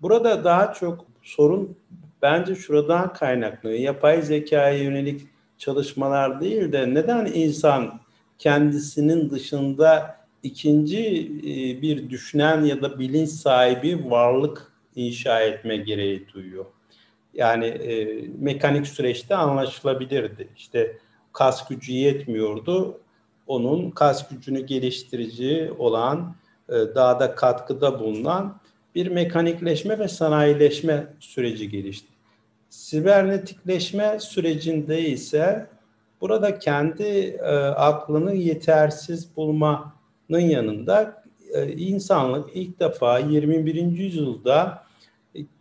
Burada 0.01 0.43
daha 0.43 0.73
çok 0.73 1.05
sorun 1.21 1.77
bence 2.21 2.55
şuradan 2.55 3.13
kaynaklanıyor. 3.13 3.79
Yapay 3.79 4.21
zekaya 4.21 4.77
yönelik 4.77 5.21
çalışmalar 5.57 6.41
değil 6.41 6.71
de 6.71 6.93
neden 6.93 7.25
insan 7.25 7.99
kendisinin 8.37 9.29
dışında 9.29 10.17
ikinci 10.43 11.07
e, 11.39 11.81
bir 11.81 12.09
düşünen 12.09 12.63
ya 12.63 12.81
da 12.81 12.99
bilinç 12.99 13.29
sahibi 13.29 14.09
varlık 14.09 14.71
inşa 14.95 15.41
etme 15.41 15.77
gereği 15.77 16.27
duyuyor? 16.33 16.65
Yani 17.33 17.65
e, 17.65 18.21
mekanik 18.39 18.87
süreçte 18.87 19.35
anlaşılabilirdi. 19.35 20.47
İşte 20.57 20.97
kas 21.33 21.67
gücü 21.67 21.93
yetmiyordu. 21.93 22.99
Onun 23.47 23.91
kas 23.91 24.29
gücünü 24.29 24.65
geliştirici 24.65 25.71
olan, 25.77 26.35
e, 26.69 26.73
daha 26.73 27.19
da 27.19 27.35
katkıda 27.35 27.99
bulunan 27.99 28.57
bir 28.95 29.07
mekanikleşme 29.07 29.99
ve 29.99 30.07
sanayileşme 30.07 31.07
süreci 31.19 31.69
gelişti. 31.69 32.07
Sibernetikleşme 32.69 34.19
sürecinde 34.19 35.01
ise 35.01 35.67
burada 36.21 36.59
kendi 36.59 37.03
e, 37.03 37.55
aklını 37.65 38.33
yetersiz 38.33 39.35
bulmanın 39.35 39.89
yanında 40.29 41.23
e, 41.53 41.73
insanlık 41.73 42.49
ilk 42.53 42.79
defa 42.79 43.19
21. 43.19 43.75
yüzyılda 43.75 44.82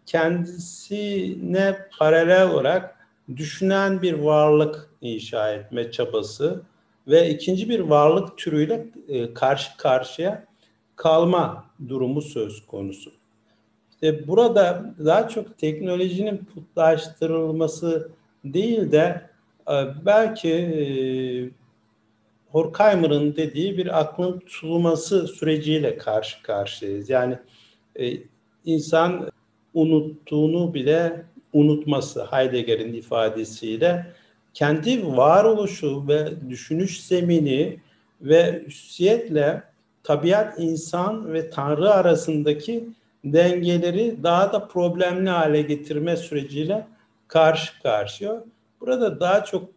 kendisine 0.06 1.76
paralel 1.98 2.50
olarak 2.50 2.96
düşünen 3.36 4.02
bir 4.02 4.12
varlık 4.12 4.90
inşa 5.00 5.52
etme 5.52 5.90
çabası 5.90 6.62
ve 7.08 7.30
ikinci 7.30 7.68
bir 7.68 7.80
varlık 7.80 8.38
türüyle 8.38 8.86
e, 9.08 9.34
karşı 9.34 9.76
karşıya 9.76 10.44
kalma 10.96 11.64
durumu 11.88 12.22
söz 12.22 12.66
konusu. 12.66 13.12
İşte 13.92 14.28
burada 14.28 14.94
daha 15.04 15.28
çok 15.28 15.58
teknolojinin 15.58 16.36
putlaştırılması 16.54 18.10
değil 18.44 18.92
de 18.92 19.30
e, 19.68 19.74
belki 20.06 20.50
e, 20.52 20.84
Horkheimer'ın 22.50 23.36
dediği 23.36 23.78
bir 23.78 24.00
aklın 24.00 24.38
tutulması 24.38 25.28
süreciyle 25.28 25.98
karşı 25.98 26.42
karşıyayız. 26.42 27.10
Yani 27.10 27.38
insan 28.64 29.30
unuttuğunu 29.74 30.74
bile 30.74 31.24
unutması 31.52 32.24
Heidegger'in 32.24 32.92
ifadesiyle 32.92 34.06
kendi 34.54 35.06
varoluşu 35.06 36.08
ve 36.08 36.28
düşünüş 36.50 37.00
zemini 37.00 37.76
ve 38.20 38.62
üssiyetle 38.66 39.62
tabiat, 40.02 40.60
insan 40.60 41.32
ve 41.32 41.50
Tanrı 41.50 41.90
arasındaki 41.90 42.88
dengeleri 43.24 44.16
daha 44.22 44.52
da 44.52 44.68
problemli 44.68 45.30
hale 45.30 45.62
getirme 45.62 46.16
süreciyle 46.16 46.86
karşı 47.28 47.82
karşıya. 47.82 48.44
Burada 48.80 49.20
daha 49.20 49.44
çok 49.44 49.68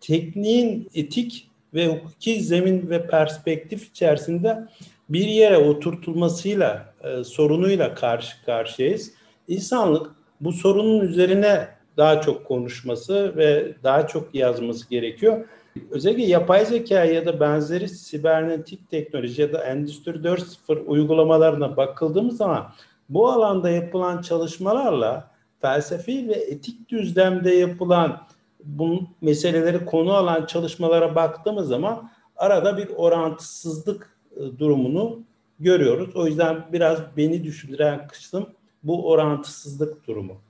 tekniğin 0.00 0.88
etik 0.94 1.48
ve 1.74 1.86
hukuki 1.86 2.42
zemin 2.42 2.90
ve 2.90 3.06
perspektif 3.06 3.88
içerisinde 3.88 4.68
bir 5.08 5.26
yere 5.26 5.56
oturtulmasıyla, 5.56 6.94
e, 7.04 7.24
sorunuyla 7.24 7.94
karşı 7.94 8.44
karşıyayız. 8.44 9.12
İnsanlık 9.48 10.10
bu 10.40 10.52
sorunun 10.52 11.00
üzerine 11.00 11.68
daha 11.96 12.20
çok 12.20 12.44
konuşması 12.44 13.36
ve 13.36 13.74
daha 13.84 14.06
çok 14.06 14.34
yazması 14.34 14.90
gerekiyor. 14.90 15.48
Özellikle 15.90 16.22
yapay 16.22 16.66
zeka 16.66 17.04
ya 17.04 17.26
da 17.26 17.40
benzeri 17.40 17.88
sibernetik 17.88 18.90
teknoloji 18.90 19.42
ya 19.42 19.52
da 19.52 19.64
Endüstri 19.64 20.10
4.0 20.10 20.84
uygulamalarına 20.84 21.76
bakıldığımız 21.76 22.36
zaman 22.36 22.66
Bu 23.08 23.28
alanda 23.28 23.70
yapılan 23.70 24.22
çalışmalarla 24.22 25.30
felsefi 25.60 26.28
ve 26.28 26.32
etik 26.32 26.88
düzlemde 26.88 27.50
yapılan 27.50 28.22
bu 28.64 29.02
meseleleri 29.20 29.84
konu 29.84 30.12
alan 30.12 30.46
çalışmalara 30.46 31.14
baktığımız 31.14 31.68
zaman 31.68 32.10
arada 32.36 32.76
bir 32.76 32.88
orantısızlık 32.96 34.16
e, 34.36 34.58
durumunu 34.58 35.20
görüyoruz. 35.60 36.16
O 36.16 36.26
yüzden 36.26 36.66
biraz 36.72 36.98
beni 37.16 37.44
düşündüren 37.44 38.08
kısım 38.08 38.46
bu 38.86 39.10
orantısızlık 39.10 40.06
durumu. 40.06 40.40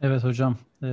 Evet 0.00 0.24
hocam, 0.24 0.56
e, 0.82 0.88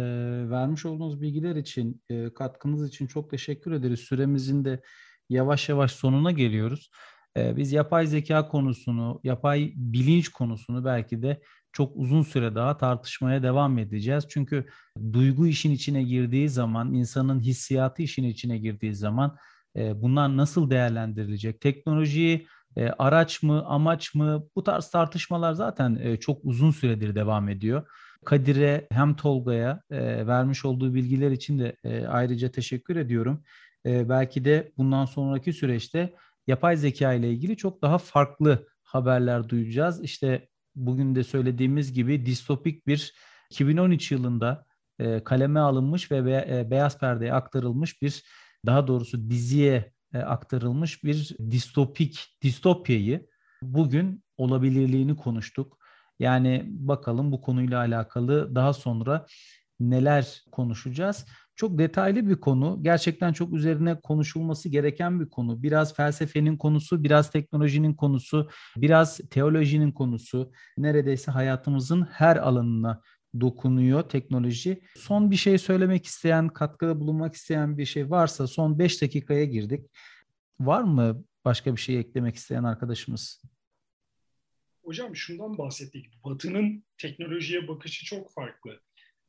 vermiş 0.49 0.86
olduğunuz 0.86 1.21
bilgiler 1.21 1.56
için, 1.56 2.01
e, 2.10 2.34
katkınız 2.34 2.88
için 2.88 3.08
çok 3.08 3.29
teşekkür 3.29 3.71
ederiz. 3.71 3.99
Süremizin 3.99 4.65
de 4.65 4.82
yavaş 5.29 5.69
yavaş 5.69 5.91
sonuna 5.91 6.32
geliyoruz. 6.32 6.91
E, 7.38 7.58
biz 7.58 7.71
yapay 7.71 8.08
zeka 8.08 8.47
konusunu, 8.47 9.19
yapay 9.23 9.73
bilinç 9.75 10.29
konusunu 10.29 10.86
belki 10.86 11.21
de 11.21 11.41
çok 11.71 11.95
uzun 11.95 12.21
süre 12.21 12.56
daha 12.56 12.77
tartışmaya 12.77 13.43
devam 13.43 13.77
edeceğiz. 13.77 14.25
Çünkü 14.29 14.65
duygu 15.13 15.47
işin 15.47 15.71
içine 15.71 16.03
girdiği 16.03 16.49
zaman, 16.49 16.93
insanın 16.93 17.39
hissiyatı 17.39 18.03
işin 18.03 18.23
içine 18.23 18.58
girdiği 18.58 18.95
zaman 18.95 19.38
e, 19.75 20.01
bunlar 20.01 20.38
nasıl 20.38 20.69
değerlendirilecek? 20.69 21.62
Teknolojiyi 21.62 22.47
e, 22.77 22.89
araç 22.89 23.43
mı, 23.43 23.63
amaç 23.65 24.15
mı? 24.15 24.43
Bu 24.55 24.63
tarz 24.63 24.89
tartışmalar 24.89 25.53
zaten 25.53 25.95
e, 26.01 26.17
çok 26.17 26.39
uzun 26.43 26.71
süredir 26.71 27.15
devam 27.15 27.49
ediyor. 27.49 27.88
Kadir'e 28.25 28.88
hem 28.91 29.15
Tolga'ya 29.15 29.81
e, 29.91 30.27
vermiş 30.27 30.65
olduğu 30.65 30.93
bilgiler 30.93 31.31
için 31.31 31.59
de 31.59 31.75
e, 31.83 32.05
ayrıca 32.07 32.51
teşekkür 32.51 32.95
ediyorum. 32.95 33.43
E, 33.86 34.09
belki 34.09 34.45
de 34.45 34.71
bundan 34.77 35.05
sonraki 35.05 35.53
süreçte 35.53 36.13
yapay 36.47 36.77
zeka 36.77 37.13
ile 37.13 37.31
ilgili 37.31 37.57
çok 37.57 37.81
daha 37.81 37.97
farklı 37.97 38.67
haberler 38.83 39.49
duyacağız. 39.49 40.03
İşte 40.03 40.47
bugün 40.75 41.15
de 41.15 41.23
söylediğimiz 41.23 41.93
gibi 41.93 42.25
distopik 42.25 42.88
bir 42.88 43.13
2013 43.49 44.12
yılında 44.12 44.65
e, 44.99 45.23
kaleme 45.23 45.59
alınmış 45.59 46.12
ve 46.12 46.25
be, 46.25 46.47
e, 46.49 46.71
beyaz 46.71 46.99
perdeye 46.99 47.33
aktarılmış 47.33 48.01
bir 48.01 48.23
daha 48.65 48.88
doğrusu 48.88 49.29
diziye 49.29 49.93
aktarılmış 50.19 51.04
bir 51.04 51.38
distopik 51.52 52.38
distopyayı 52.41 53.28
bugün 53.62 54.23
olabilirliğini 54.38 55.15
konuştuk. 55.15 55.78
Yani 56.19 56.63
bakalım 56.67 57.32
bu 57.32 57.41
konuyla 57.41 57.80
alakalı 57.80 58.56
daha 58.56 58.73
sonra 58.73 59.26
neler 59.80 60.43
konuşacağız. 60.52 61.26
Çok 61.56 61.78
detaylı 61.78 62.30
bir 62.30 62.36
konu. 62.36 62.80
Gerçekten 62.82 63.34
çok 63.34 63.54
üzerine 63.54 63.99
konuşulması 63.99 64.69
gereken 64.69 65.19
bir 65.19 65.30
konu. 65.30 65.63
Biraz 65.63 65.95
felsefenin 65.95 66.58
konusu, 66.58 67.04
biraz 67.04 67.32
teknolojinin 67.32 67.93
konusu, 67.93 68.49
biraz 68.78 69.17
teolojinin 69.30 69.91
konusu. 69.91 70.52
Neredeyse 70.78 71.32
hayatımızın 71.32 72.02
her 72.02 72.36
alanına 72.38 73.02
dokunuyor 73.41 74.09
teknoloji. 74.09 74.81
Son 74.95 75.31
bir 75.31 75.35
şey 75.35 75.57
söylemek 75.57 76.05
isteyen, 76.05 76.49
katkıda 76.49 76.99
bulunmak 76.99 77.35
isteyen 77.35 77.77
bir 77.77 77.85
şey 77.85 78.09
varsa 78.09 78.47
son 78.47 78.79
5 78.79 79.01
dakikaya 79.01 79.45
girdik. 79.45 79.85
Var 80.59 80.83
mı 80.83 81.25
başka 81.45 81.75
bir 81.75 81.81
şey 81.81 81.99
eklemek 81.99 82.35
isteyen 82.35 82.63
arkadaşımız? 82.63 83.43
Hocam 84.83 85.15
şundan 85.15 85.57
bahsettik. 85.57 86.23
Batı'nın 86.23 86.83
teknolojiye 86.97 87.67
bakışı 87.67 88.05
çok 88.05 88.33
farklı. 88.33 88.79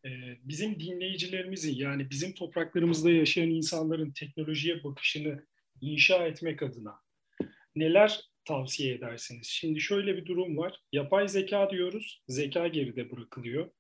Ee, 0.05 0.09
bizim 0.45 0.81
dinleyicilerimizin 0.81 1.75
yani 1.75 2.11
bizim 2.11 2.35
topraklarımızda 2.35 3.11
yaşayan 3.11 3.51
insanların 3.51 4.11
teknolojiye 4.11 4.85
bakışını 4.85 5.47
inşa 5.81 6.27
etmek 6.27 6.63
adına 6.63 7.05
neler 7.77 8.21
tavsiye 8.45 8.95
edersiniz? 8.95 9.47
Şimdi 9.47 9.81
şöyle 9.81 10.17
bir 10.17 10.27
durum 10.27 10.57
var. 10.57 10.81
Yapay 10.93 11.29
zeka 11.29 11.71
diyoruz, 11.71 12.23
zeka 12.29 12.69
geride 12.69 13.11
bırakılıyor. 13.11 13.71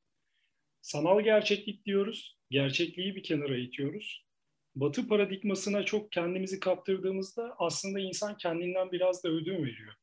Sanal 0.85 1.20
gerçeklik 1.20 1.87
diyoruz, 1.87 2.38
gerçekliği 2.51 3.16
bir 3.16 3.23
kenara 3.23 3.57
itiyoruz. 3.57 4.25
Batı 4.75 5.09
paradigmasına 5.09 5.83
çok 5.83 6.12
kendimizi 6.12 6.61
kaptırdığımızda 6.61 7.55
aslında 7.59 8.01
insan 8.01 8.37
kendinden 8.37 8.92
biraz 8.92 9.25
da 9.25 9.29
ödün 9.29 9.57
veriyor. 9.57 9.94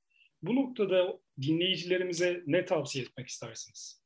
Bu 0.41 0.56
noktada 0.56 1.20
dinleyicilerimize 1.41 2.44
ne 2.48 2.65
tavsiye 2.65 3.06
etmek 3.06 3.28
istersiniz? 3.28 4.02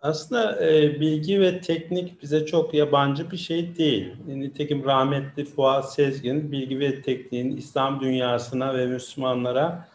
Aslında 0.00 0.66
e, 0.66 1.00
bilgi 1.00 1.40
ve 1.40 1.60
teknik 1.60 2.22
bize 2.22 2.46
çok 2.46 2.74
yabancı 2.74 3.30
bir 3.30 3.36
şey 3.36 3.76
değil. 3.76 4.12
Nitekim 4.26 4.84
rahmetli 4.84 5.44
Fuat 5.44 5.94
Sezgin 5.94 6.52
bilgi 6.52 6.80
ve 6.80 7.02
tekniğin 7.02 7.56
İslam 7.56 8.00
dünyasına 8.00 8.74
ve 8.78 8.86
Müslümanlara 8.86 9.88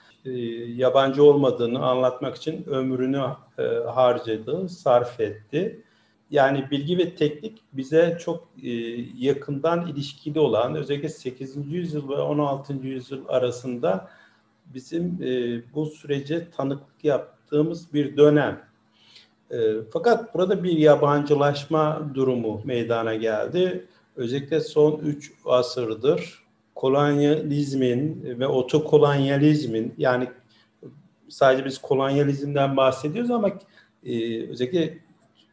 yabancı 0.76 1.24
olmadığını 1.24 1.86
anlatmak 1.86 2.36
için 2.36 2.66
ömrünü 2.68 3.24
e, 3.58 3.64
harcadı, 3.90 4.70
sarf 4.70 5.20
etti. 5.20 5.84
Yani 6.32 6.68
bilgi 6.72 6.98
ve 6.98 7.16
teknik 7.16 7.62
bize 7.74 8.18
çok 8.22 8.48
e, 8.64 8.70
yakından 9.18 9.88
ilişkili 9.88 10.40
olan 10.40 10.76
özellikle 10.76 11.10
8. 11.10 11.58
yüzyıl 11.68 12.10
ve 12.10 12.16
16. 12.16 12.74
yüzyıl 12.74 13.28
arasında 13.28 14.10
bizim 14.74 15.20
e, 15.24 15.62
bu 15.74 15.86
sürece 15.86 16.52
tanıklık 16.52 17.04
yaptığımız 17.06 17.94
bir 17.94 18.18
dönem. 18.18 18.62
E, 19.52 19.58
fakat 19.94 20.34
burada 20.34 20.64
bir 20.64 20.78
yabancılaşma 20.78 22.10
durumu 22.14 22.62
meydana 22.66 23.16
geldi. 23.16 23.86
Özellikle 24.16 24.60
son 24.60 25.00
3 25.00 25.32
asırdır 25.46 26.41
kolonyalizmin 26.82 28.24
ve 28.40 28.48
otokolonyalizmin 28.48 29.94
yani 29.98 30.30
sadece 31.30 31.66
biz 31.66 31.78
kolonyalizmden 31.78 32.78
bahsediyoruz 32.78 33.32
ama 33.32 33.50
e, 34.06 34.44
özellikle 34.48 34.98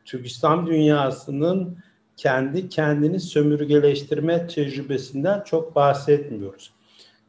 Türk 0.05 0.27
İslam 0.27 0.67
dünyasının 0.67 1.79
kendi 2.17 2.69
kendini 2.69 3.21
sömürgeleştirme 3.21 4.47
tecrübesinden 4.47 5.43
çok 5.45 5.75
bahsetmiyoruz. 5.75 6.73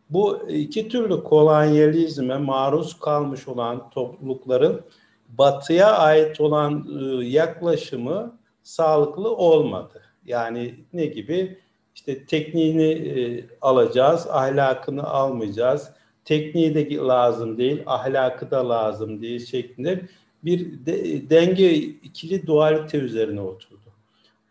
Bu 0.10 0.50
iki 0.50 0.90
türlü 0.90 1.24
kolonyalizme 1.24 2.38
maruz 2.38 3.00
kalmış 3.00 3.48
olan 3.48 3.90
toplulukların 3.90 4.82
batıya 5.30 5.98
ait 5.98 6.42
olan 6.42 6.86
ıı, 6.90 7.24
yaklaşımı 7.24 8.38
sağlıklı 8.64 9.36
olmadı. 9.36 10.02
Yani 10.26 10.76
ne 10.94 11.06
gibi? 11.06 11.60
İşte 12.00 12.26
tekniğini 12.26 13.14
ıı, 13.42 13.44
alacağız, 13.62 14.28
ahlakını 14.30 15.04
almayacağız. 15.04 15.90
Tekniği 16.26 16.76
de 16.76 16.96
lazım 16.96 17.58
değil, 17.58 17.84
ahlakı 17.86 18.52
da 18.52 18.70
lazım 18.70 19.22
değil 19.22 19.46
şeklinde 19.46 20.02
bir 20.44 20.86
de, 20.86 21.30
denge 21.30 21.74
ikili 21.74 22.48
dualite 22.48 22.98
üzerine 22.98 23.42
oturdu. 23.42 23.90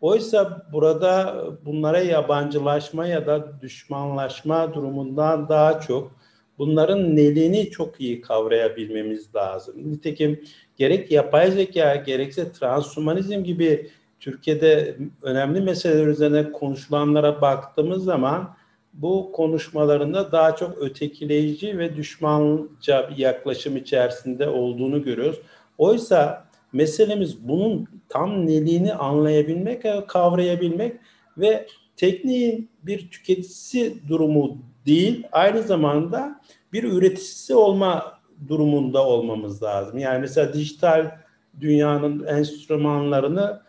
Oysa 0.01 0.67
burada 0.73 1.45
bunlara 1.65 1.99
yabancılaşma 1.99 3.07
ya 3.07 3.27
da 3.27 3.61
düşmanlaşma 3.61 4.73
durumundan 4.73 5.49
daha 5.49 5.79
çok 5.79 6.11
bunların 6.57 7.15
neliğini 7.15 7.69
çok 7.69 8.01
iyi 8.01 8.21
kavrayabilmemiz 8.21 9.35
lazım. 9.35 9.91
Nitekim 9.91 10.43
gerek 10.77 11.11
yapay 11.11 11.51
zeka 11.51 11.95
gerekse 11.95 12.51
transhumanizm 12.51 13.43
gibi 13.43 13.89
Türkiye'de 14.19 14.97
önemli 15.21 15.61
meseleler 15.61 16.07
üzerine 16.07 16.51
konuşulanlara 16.51 17.41
baktığımız 17.41 18.03
zaman 18.03 18.55
bu 18.93 19.31
konuşmalarında 19.31 20.31
daha 20.31 20.55
çok 20.55 20.77
ötekileyici 20.77 21.77
ve 21.77 21.95
düşmanca 21.95 23.09
bir 23.09 23.17
yaklaşım 23.17 23.77
içerisinde 23.77 24.49
olduğunu 24.49 25.03
görüyoruz. 25.03 25.39
Oysa 25.77 26.45
meselemiz 26.73 27.47
bunun 27.47 27.87
tam 28.09 28.47
neliğini 28.47 28.93
anlayabilmek, 28.93 29.83
kavrayabilmek 30.07 30.95
ve 31.37 31.67
tekniğin 31.95 32.69
bir 32.83 33.09
tüketicisi 33.09 33.93
durumu 34.07 34.57
değil, 34.85 35.23
aynı 35.31 35.63
zamanda 35.63 36.41
bir 36.73 36.83
üreticisi 36.83 37.55
olma 37.55 38.19
durumunda 38.47 39.05
olmamız 39.05 39.63
lazım. 39.63 39.97
Yani 39.97 40.19
mesela 40.19 40.53
dijital 40.53 41.11
dünyanın 41.59 42.25
enstrümanlarını 42.25 43.61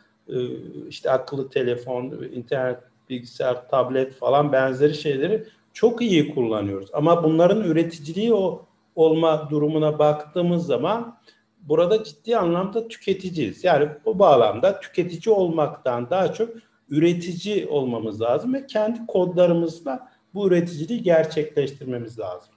işte 0.89 1.11
akıllı 1.11 1.51
telefon, 1.51 2.05
internet, 2.35 2.79
bilgisayar, 3.11 3.69
tablet 3.69 4.13
falan 4.13 4.53
benzeri 4.53 4.95
şeyleri 4.95 5.45
çok 5.73 6.03
iyi 6.03 6.35
kullanıyoruz. 6.35 6.91
Ama 6.93 7.25
bunların 7.25 7.65
üreticiliği 7.65 8.35
o 8.35 8.67
olma 8.95 9.51
durumuna 9.51 9.99
baktığımız 9.99 10.67
zaman 10.67 11.19
burada 11.61 12.05
ciddi 12.05 12.37
anlamda 12.37 12.89
tüketiciyiz. 12.89 13.65
Yani 13.65 13.89
bu 14.05 14.19
bağlamda 14.19 14.81
tüketici 14.81 15.35
olmaktan 15.35 16.11
daha 16.11 16.33
çok 16.33 16.51
üretici 16.89 17.67
olmamız 17.67 18.21
lazım 18.21 18.55
ve 18.55 18.67
kendi 18.67 19.07
kodlarımızla 19.07 20.09
bu 20.35 20.49
üreticiliği 20.49 21.03
gerçekleştirmemiz 21.03 22.19
lazım. 22.19 22.55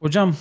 Hocam 0.00 0.34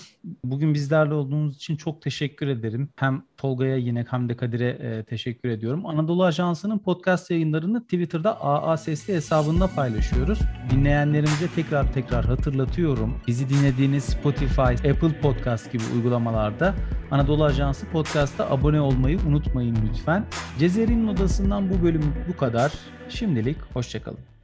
bugün 0.44 0.74
bizlerle 0.74 1.14
olduğunuz 1.14 1.56
için 1.56 1.76
çok 1.76 2.02
teşekkür 2.02 2.48
ederim. 2.48 2.90
Hem 2.96 3.24
Tolga'ya 3.38 3.78
yine 3.78 4.06
hem 4.10 4.30
de 4.30 4.38
Kadir'e 4.38 4.70
e, 4.70 5.04
teşekkür 5.04 5.50
ediyorum. 5.50 5.86
Anadolu 5.86 6.24
Ajansı'nın 6.24 6.80
podcast 6.80 7.32
yayınlarını 7.32 7.84
Twitter'da 7.84 8.42
AA 8.42 8.78
Sesli 8.78 9.14
hesabında 9.14 9.68
paylaşıyoruz. 9.68 10.40
Dinleyenlerimize 10.72 11.48
tekrar 11.56 11.94
tekrar 11.94 12.26
hatırlatıyorum. 12.26 13.18
Bizi 13.28 13.50
dinlediğiniz 13.50 14.04
Spotify, 14.04 14.62
Apple 14.62 15.20
Podcast 15.22 15.72
gibi 15.72 15.84
uygulamalarda 15.96 16.76
Anadolu 17.12 17.44
Ajansı 17.44 17.86
Podcast'a 17.86 18.50
abone 18.50 18.82
olmayı 18.82 19.20
unutmayın 19.28 19.78
lütfen. 19.90 20.26
Cezeri'nin 20.60 21.08
odasından 21.08 21.70
bu 21.70 21.84
bölüm 21.84 22.14
bu 22.30 22.38
kadar. 22.38 22.74
Şimdilik 23.10 23.58
hoşçakalın. 23.74 24.37